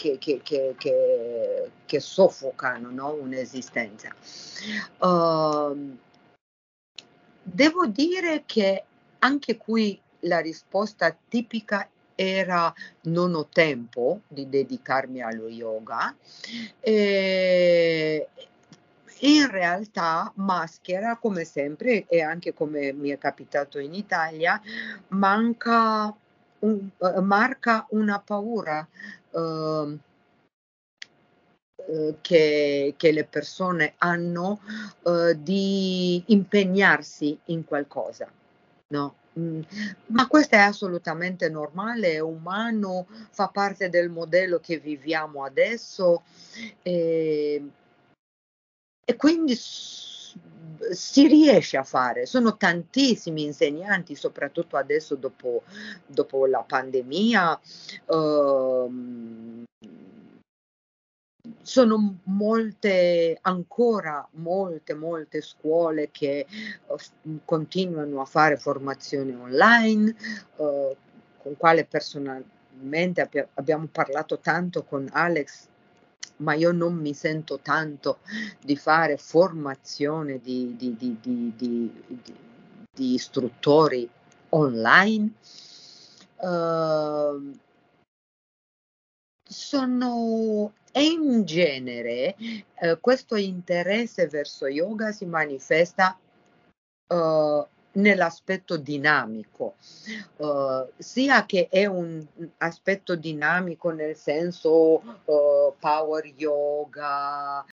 [0.00, 3.12] che, che, che, che soffocano no?
[3.12, 4.08] un'esistenza.
[4.98, 5.98] Uh,
[7.42, 8.84] devo dire che
[9.18, 12.72] anche qui la risposta tipica era
[13.02, 16.14] non ho tempo di dedicarmi allo yoga.
[16.80, 18.28] E
[19.20, 24.60] in realtà maschera, come sempre, e anche come mi è capitato in Italia,
[25.08, 26.14] manca
[26.60, 28.86] un, uh, marca una paura
[29.30, 29.98] uh,
[31.90, 34.60] eh, che, che, le persone hanno
[35.02, 38.30] eh, di impegnarsi in qualcosa.
[38.88, 39.14] No?
[39.38, 39.60] Mm,
[40.06, 46.22] ma questo è assolutamente normale, è umano, fa parte del modello che viviamo adesso
[46.82, 47.70] e,
[49.04, 49.54] e quindi
[50.90, 52.26] si riesce a fare.
[52.26, 55.62] Sono tantissimi insegnanti, soprattutto adesso dopo,
[56.06, 57.60] dopo la pandemia.
[58.06, 59.64] Uh,
[61.62, 66.46] sono molte, ancora molte, molte scuole che
[66.86, 70.14] uh, continuano a fare formazione online,
[70.56, 70.96] uh,
[71.38, 75.68] con quale personalmente abbi- abbiamo parlato tanto con Alex,
[76.40, 78.18] ma io non mi sento tanto
[78.60, 84.08] di fare formazione di, di, di, di istruttori
[84.50, 85.32] online.
[86.36, 87.52] Uh,
[89.42, 96.18] sono e in genere eh, questo interesse verso yoga si manifesta
[97.08, 99.74] uh, nell'aspetto dinamico,
[100.36, 102.24] uh, sia che è un
[102.58, 107.64] aspetto dinamico nel senso uh, power yoga,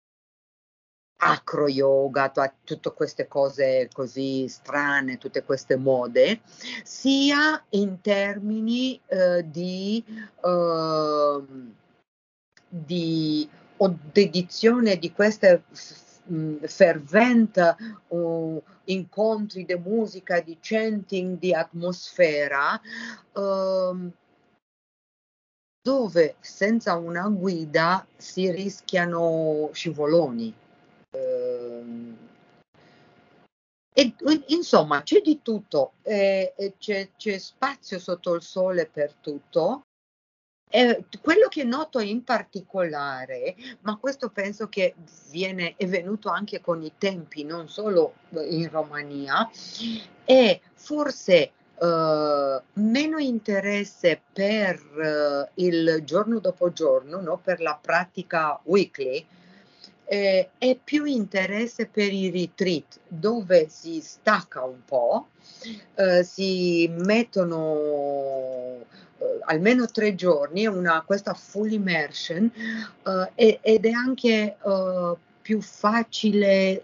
[1.20, 6.42] acro yoga, t- tutte queste cose così strane, tutte queste mode,
[6.84, 10.04] sia in termini uh, di,
[10.42, 11.46] uh,
[12.68, 13.50] di
[14.12, 16.06] dedizione di queste f-
[16.62, 17.76] fervente
[18.08, 22.80] uh, incontri di musica, di chanting, di atmosfera,
[23.34, 24.12] uh,
[25.82, 30.54] dove senza una guida si rischiano scivoloni.
[31.12, 32.16] Uh,
[33.94, 34.14] e,
[34.50, 39.87] insomma, c'è di tutto, eh, c'è, c'è, spazio sotto il sole per tutto
[40.70, 44.96] eh, quello che noto in particolare, ma questo penso che
[45.30, 49.50] viene, è venuto anche con i tempi, non solo in Romania,
[50.24, 57.38] è forse Uh, meno interesse per uh, il giorno dopo giorno, no?
[57.38, 59.24] per la pratica weekly,
[60.06, 65.28] eh, e più interesse per i retreat dove si stacca un po',
[65.98, 68.86] uh, si mettono
[69.46, 72.52] almeno tre giorni, una, questa full immersion
[73.04, 76.84] uh, ed è anche uh, più facile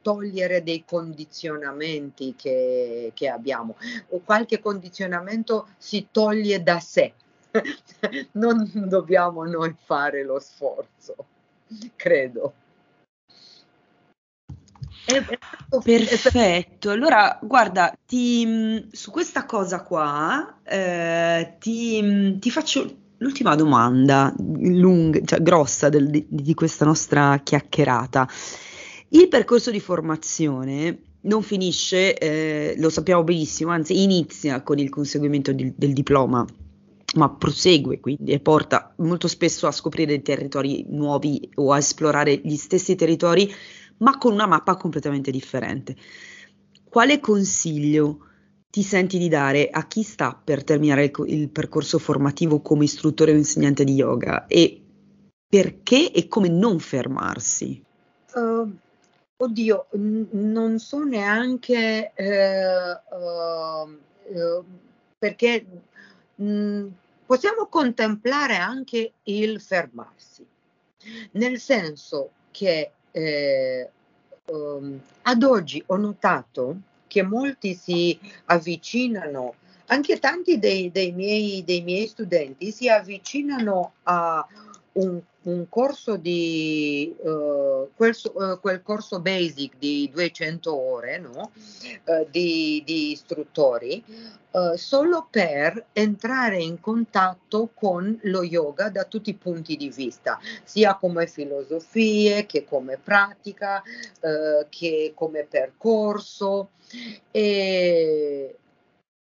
[0.00, 3.76] togliere dei condizionamenti che, che abbiamo.
[4.22, 7.14] Qualche condizionamento si toglie da sé,
[8.32, 11.14] non dobbiamo noi fare lo sforzo,
[11.96, 12.52] credo.
[15.04, 25.20] Perfetto, allora guarda, ti, su questa cosa qua eh, ti, ti, faccio l'ultima domanda, lunga,
[25.24, 28.26] cioè grossa del, di, di, questa nostra chiacchierata.
[29.10, 35.52] Il percorso di formazione non finisce, eh, lo sappiamo benissimo, anzi inizia con il conseguimento
[35.52, 36.46] di, del diploma
[37.14, 42.56] ma prosegue quindi e porta molto spesso a scoprire territori nuovi o a esplorare gli
[42.56, 43.52] stessi territori
[43.98, 45.96] ma con una mappa completamente differente.
[46.88, 48.26] Quale consiglio
[48.70, 53.32] ti senti di dare a chi sta per terminare il, il percorso formativo come istruttore
[53.32, 54.80] o insegnante di yoga e
[55.48, 57.82] perché e come non fermarsi?
[58.34, 58.68] Uh,
[59.36, 63.14] oddio, n- non so neanche uh,
[64.36, 64.64] uh,
[65.16, 65.64] perché
[66.34, 66.86] mh,
[67.26, 70.44] possiamo contemplare anche il fermarsi,
[71.32, 73.88] nel senso che eh,
[74.46, 76.76] um, ad oggi ho notato
[77.06, 79.54] che molti si avvicinano,
[79.86, 84.44] anche tanti dei, dei, miei, dei miei studenti si avvicinano a
[84.94, 91.50] un, un corso di uh, quel, uh, quel, corso basic di 200 ore no?
[92.04, 94.04] uh, di, di, istruttori
[94.76, 100.94] solo per entrare in contatto con lo yoga da tutti i punti di vista, sia
[100.94, 103.82] come filosofie che come pratica,
[104.68, 106.70] che come percorso.
[107.32, 108.56] E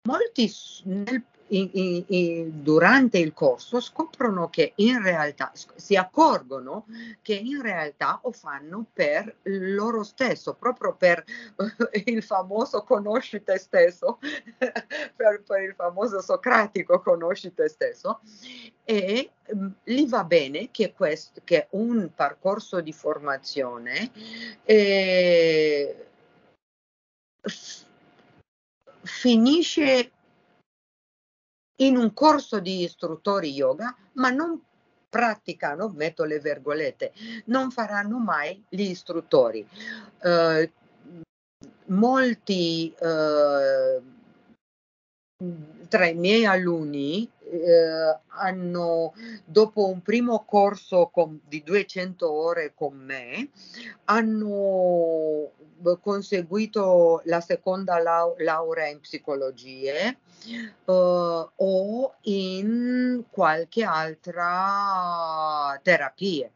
[0.08, 0.52] molti
[0.86, 1.22] nel
[1.54, 6.86] in, in, durante il corso scoprono che in realtà si accorgono
[7.22, 11.24] che in realtà lo fanno per loro stesso, proprio per
[12.06, 14.18] il famoso conosci te stesso,
[14.58, 18.20] per, per, il famoso socratico conosci te stesso
[18.84, 24.10] e um, gli va bene che, questo, che un percorso di formazione
[24.64, 26.06] eh,
[29.02, 30.10] finisce
[31.86, 34.60] in un corso di istruttori yoga, ma non
[35.08, 37.12] praticano, metto le virgolette,
[37.46, 39.66] non faranno mai gli istruttori.
[40.22, 40.72] Eh,
[41.86, 44.02] molti eh,
[45.88, 47.30] tra i miei alunni
[47.60, 49.14] eh, hanno,
[49.44, 53.50] dopo un primo corso con, di 200 ore con me,
[54.04, 55.50] hanno
[56.00, 60.18] conseguito la seconda lau- laurea in psicologie
[60.86, 66.50] uh, o in qualche altra terapia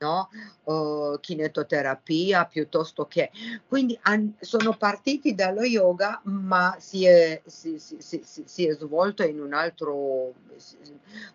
[0.00, 0.28] no?
[0.64, 3.30] Uh, kinetoterapia piuttosto che.
[3.68, 9.22] Quindi an- sono partiti dallo yoga, ma si è, si, si, si, si è svolto
[9.22, 10.34] in un altro.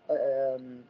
[0.08, 0.84] Uh,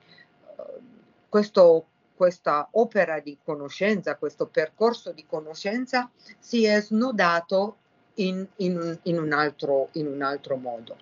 [1.29, 1.85] questo,
[2.15, 7.77] questa opera di conoscenza, questo percorso di conoscenza si è snodato
[8.15, 10.95] in, in, in, un, altro, in un, altro, modo.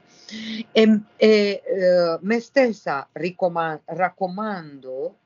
[0.72, 5.18] E, e eh, me stessa raccomando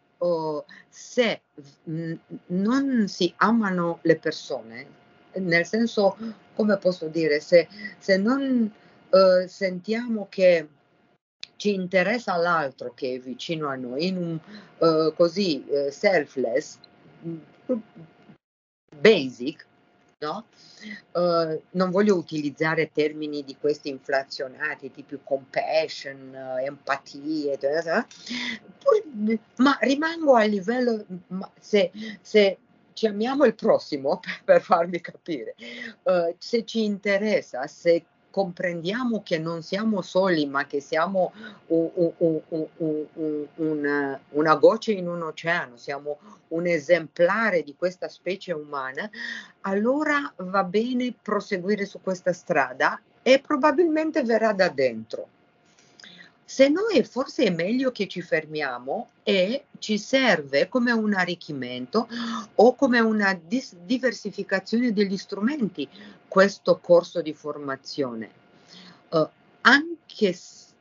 [0.90, 1.42] se
[1.84, 2.14] mh,
[2.48, 4.88] non si amano le persone,
[5.34, 6.18] nel senso,
[6.56, 7.68] come posso dire, se,
[7.98, 8.72] se non
[9.10, 10.68] uh, sentiamo che
[11.58, 14.40] ci interessa l'altro che è vicino a noi, in un
[14.78, 16.78] uh, così uh, selfless,
[19.00, 19.66] basic,
[20.20, 20.46] no?
[21.12, 27.58] Uh, non voglio utilizzare termini di questi inflazionati tipo compassion, empatia,
[29.58, 31.06] ma rimango a livello,
[31.60, 31.92] se,
[32.22, 32.58] se
[32.94, 35.56] ci amiamo il prossimo, per, per farvi capire,
[36.04, 38.06] uh, se ci interessa, se
[38.38, 41.34] comprendiamo che non siamo soli, ma che siamo
[41.70, 42.40] un, un,
[43.56, 46.20] un, una, goccia in un oceano, siamo
[46.50, 49.10] un esemplare di questa specie umana,
[49.62, 55.30] allora va bene proseguire su questa strada e probabilmente verrà da dentro.
[56.50, 62.08] Se noi forse è meglio che ci fermiamo e ci serve come un arricchimento
[62.56, 65.90] o come una dis- diversificazione degli strumenti
[66.26, 68.30] questo corso di formazione.
[69.10, 69.28] Uh,
[69.60, 70.38] anche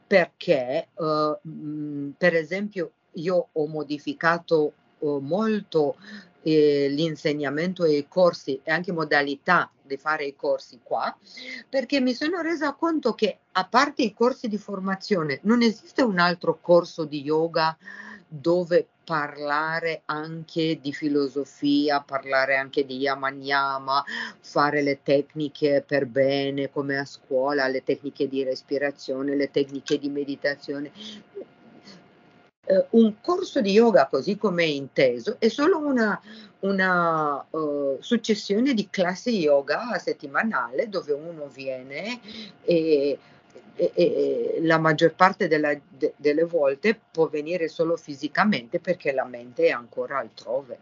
[0.07, 5.97] perché, uh, mh, per esempio, io ho modificato uh, molto
[6.47, 11.17] eh, l'insegnamento e i corsi e anche modalità di fare i corsi qua,
[11.69, 16.21] perché mi sono resa conto che a parte i corsi di formazione non esiste un
[16.21, 17.77] altro corso di yoga
[18.29, 24.05] dove parlare anche di filosofia, parlare anche di yama yama,
[24.41, 30.09] fare le tecniche per bene come a scuola, le tecniche di respirazione, le tecniche di
[30.09, 30.93] meditazione.
[32.67, 36.21] Uh, un corso di yoga così come è inteso è solo una,
[36.61, 42.19] una uh, successione di classi yoga settimanale dove uno viene
[42.65, 43.17] e,
[43.77, 49.25] e, e la maggior parte della, de, delle volte può venire solo fisicamente perché la
[49.25, 50.79] mente è ancora altrove.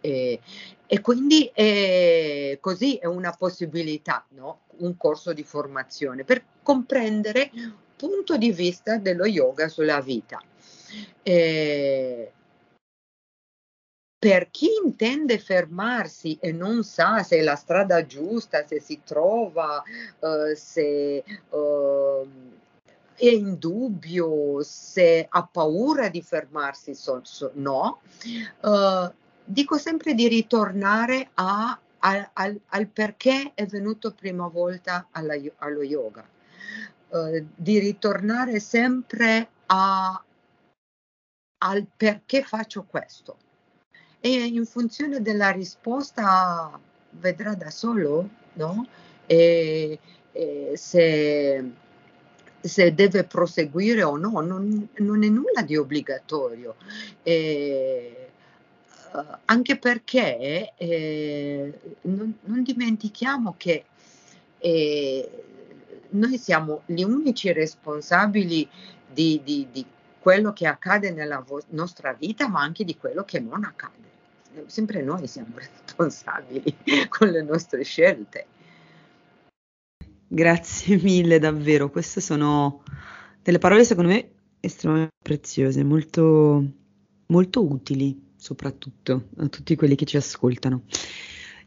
[0.00, 0.40] E,
[0.86, 4.60] e quindi è, così è una possibilità, no?
[4.78, 7.50] un corso di formazione per comprendere
[7.96, 10.40] punto di vista dello yoga sulla vita.
[11.22, 12.32] E,
[14.18, 19.82] per chi intende fermarsi e non sa se è la strada giusta, se si trova,
[20.18, 22.28] uh, se uh,
[23.14, 28.00] è in dubbio, se ha paura di fermarsi, so, so, no,
[28.62, 29.12] uh,
[29.44, 35.82] dico sempre di ritornare a, a, al, al, perché è venuto prima volta alla, allo
[35.82, 36.26] yoga,
[37.54, 40.22] di ritornare sempre a,
[41.58, 43.36] al perché faccio questo
[44.20, 46.78] e in funzione della risposta
[47.10, 48.86] vedrà da solo no?
[49.26, 49.98] e,
[50.32, 51.70] e se,
[52.60, 56.74] se, deve proseguire o no, non, non è nulla di obbligatorio.
[57.22, 58.30] E,
[59.12, 63.84] uh, anche perché eh, non, non, dimentichiamo che
[64.58, 65.44] eh,
[66.10, 68.68] noi siamo gli unici responsabili
[69.12, 69.84] di, di, di
[70.18, 74.06] quello che accade nella vo- nostra vita, ma anche di quello che non accade
[74.66, 76.76] sempre noi siamo responsabili
[77.08, 78.46] con le nostre scelte.
[80.28, 81.90] Grazie mille, davvero.
[81.90, 82.82] Queste sono
[83.42, 84.30] delle parole, secondo me,
[84.60, 86.64] estremamente preziose, molto,
[87.26, 90.82] molto utili, soprattutto a tutti quelli che ci ascoltano.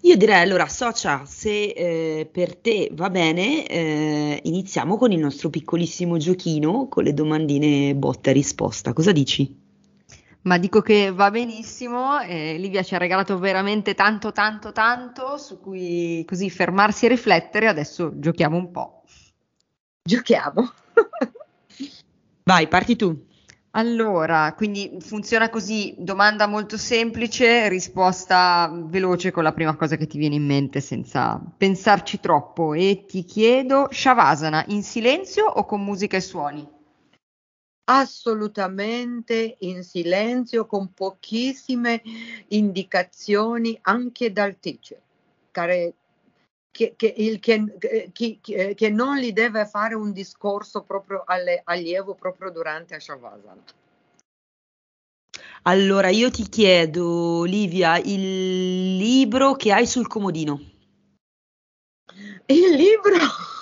[0.03, 5.49] Io direi allora, Socia, se eh, per te va bene, eh, iniziamo con il nostro
[5.49, 8.93] piccolissimo giochino con le domandine botta e risposta.
[8.93, 9.67] Cosa dici?
[10.43, 15.59] Ma dico che va benissimo, eh, Livia ci ha regalato veramente tanto, tanto, tanto, su
[15.59, 19.03] cui così fermarsi e riflettere, adesso giochiamo un po'.
[20.01, 20.71] Giochiamo.
[22.43, 23.27] Vai, parti tu.
[23.71, 30.17] Allora, quindi funziona così, domanda molto semplice, risposta veloce con la prima cosa che ti
[30.17, 36.17] viene in mente senza pensarci troppo e ti chiedo Shavasana in silenzio o con musica
[36.17, 36.67] e suoni?
[37.91, 42.01] Assolutamente in silenzio con pochissime
[42.47, 44.99] indicazioni anche dal teacher.
[45.51, 45.93] Care,
[46.71, 48.39] che, che, il, che,
[48.75, 53.63] che, non gli deve fare un discorso proprio alle, allievo proprio durante a Shavasana.
[55.63, 60.59] Allora, io ti chiedo, Livia, il libro che hai sul comodino.
[62.45, 63.17] Il libro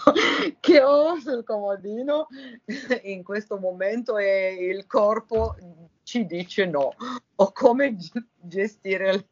[0.60, 2.28] che ho sul comodino
[3.04, 5.56] in questo momento è Il corpo
[6.04, 6.94] ci dice no,
[7.36, 7.98] o come
[8.40, 9.28] gestire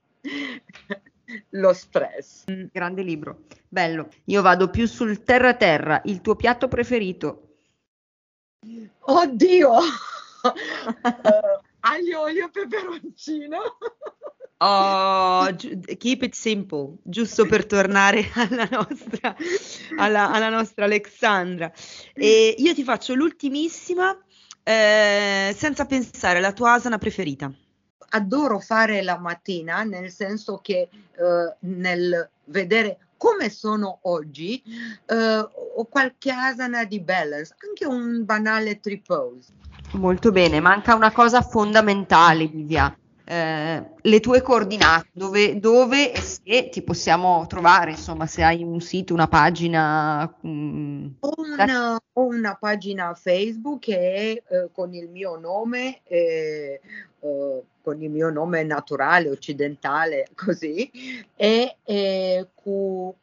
[1.49, 2.43] lo stress.
[2.51, 4.09] Mm, grande libro, bello.
[4.25, 7.57] Io vado più sul terra terra, il tuo piatto preferito?
[8.99, 9.71] Oddio!
[9.71, 9.81] uh,
[11.81, 13.57] aglio, olio, peperoncino.
[14.57, 15.53] Oh,
[15.97, 19.35] keep it simple, giusto per tornare alla nostra,
[19.97, 21.71] alla, alla nostra Alexandra.
[22.13, 24.17] E io ti faccio l'ultimissima,
[24.63, 27.53] eh, senza pensare, la tua asana preferita
[28.09, 34.61] adoro fare la mattina, nel senso che eh, nel vedere come sono oggi,
[35.05, 39.51] eh, ho qualche asana di balance, anche un banale tripose.
[39.93, 42.95] Molto bene, manca una cosa fondamentale, Livia.
[43.27, 48.79] Eh, le tue coordinate, dove, dove, e se ti possiamo trovare, insomma, se hai un
[48.79, 50.31] sito, una pagina.
[50.45, 56.79] Mm, una, ho una pagina Facebook che è eh, con il mio nome, eh,
[57.19, 60.91] eh con il mio nome naturale, occidentale, così,
[61.35, 63.15] e, e cu,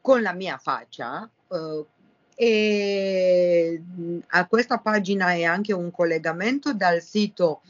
[0.00, 1.28] con la mia faccia.
[1.48, 1.86] Uh,
[2.34, 3.82] e
[4.28, 7.60] a questa pagina è anche un collegamento dal sito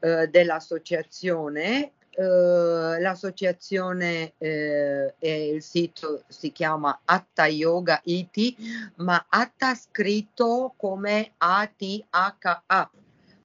[0.00, 1.92] uh, dell'associazione.
[2.16, 5.12] Uh, l'associazione e
[5.52, 8.56] il sito si chiama Atta Yoga Iti,
[8.96, 12.90] ma Atta scritto come A-T-H-A,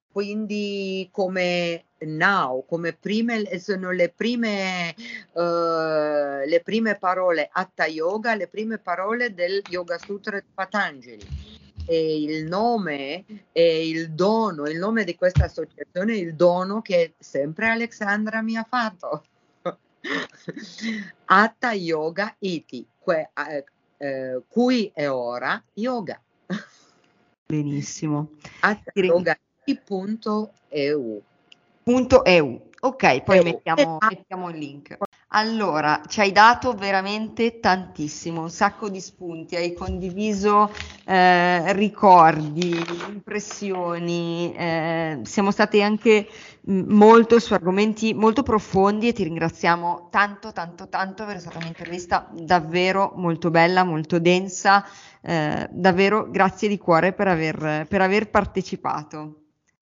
[0.09, 4.93] quindi come now, come prime, sono le prime,
[5.33, 11.49] uh, le prime parole Hatha Yoga, le prime parole del Yoga Sutra di Patanjali.
[11.85, 17.15] E il nome e il dono, il nome di questa associazione è il dono che
[17.17, 19.23] sempre Alexandra mi ha fatto.
[21.25, 23.65] Hatha Yoga Iti, que, eh,
[23.97, 26.21] eh, qui e ora yoga.
[27.47, 28.29] Benissimo.
[28.61, 31.23] Hatha Yoga Iti.eu
[31.83, 32.69] .eu.
[32.83, 34.97] Ok, poi mettiamo, mettiamo il link.
[35.33, 40.71] Allora, ci hai dato veramente tantissimo, un sacco di spunti, hai condiviso
[41.05, 46.27] eh, ricordi, impressioni, eh, siamo stati anche
[46.65, 53.13] molto su argomenti molto profondi e ti ringraziamo tanto, tanto, tanto per stata un'intervista davvero
[53.15, 54.83] molto bella, molto densa,
[55.21, 59.35] eh, davvero grazie di cuore per aver, per aver partecipato.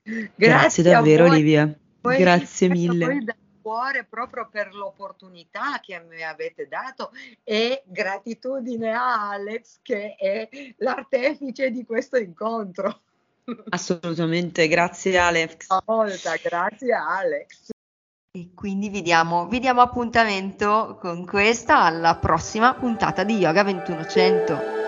[0.04, 1.74] Grazie, grazie davvero Olivia.
[2.02, 3.06] Poi Grazie mille.
[3.06, 7.12] Poi da cuore proprio per l'opportunità che mi avete dato
[7.44, 13.02] e gratitudine a Alex che è l'artefice di questo incontro.
[13.70, 15.68] Assolutamente, grazie Alex.
[15.86, 17.70] Molta, grazie Alex.
[18.32, 24.79] E quindi vi diamo, vi diamo appuntamento con questa alla prossima puntata di Yoga 2100.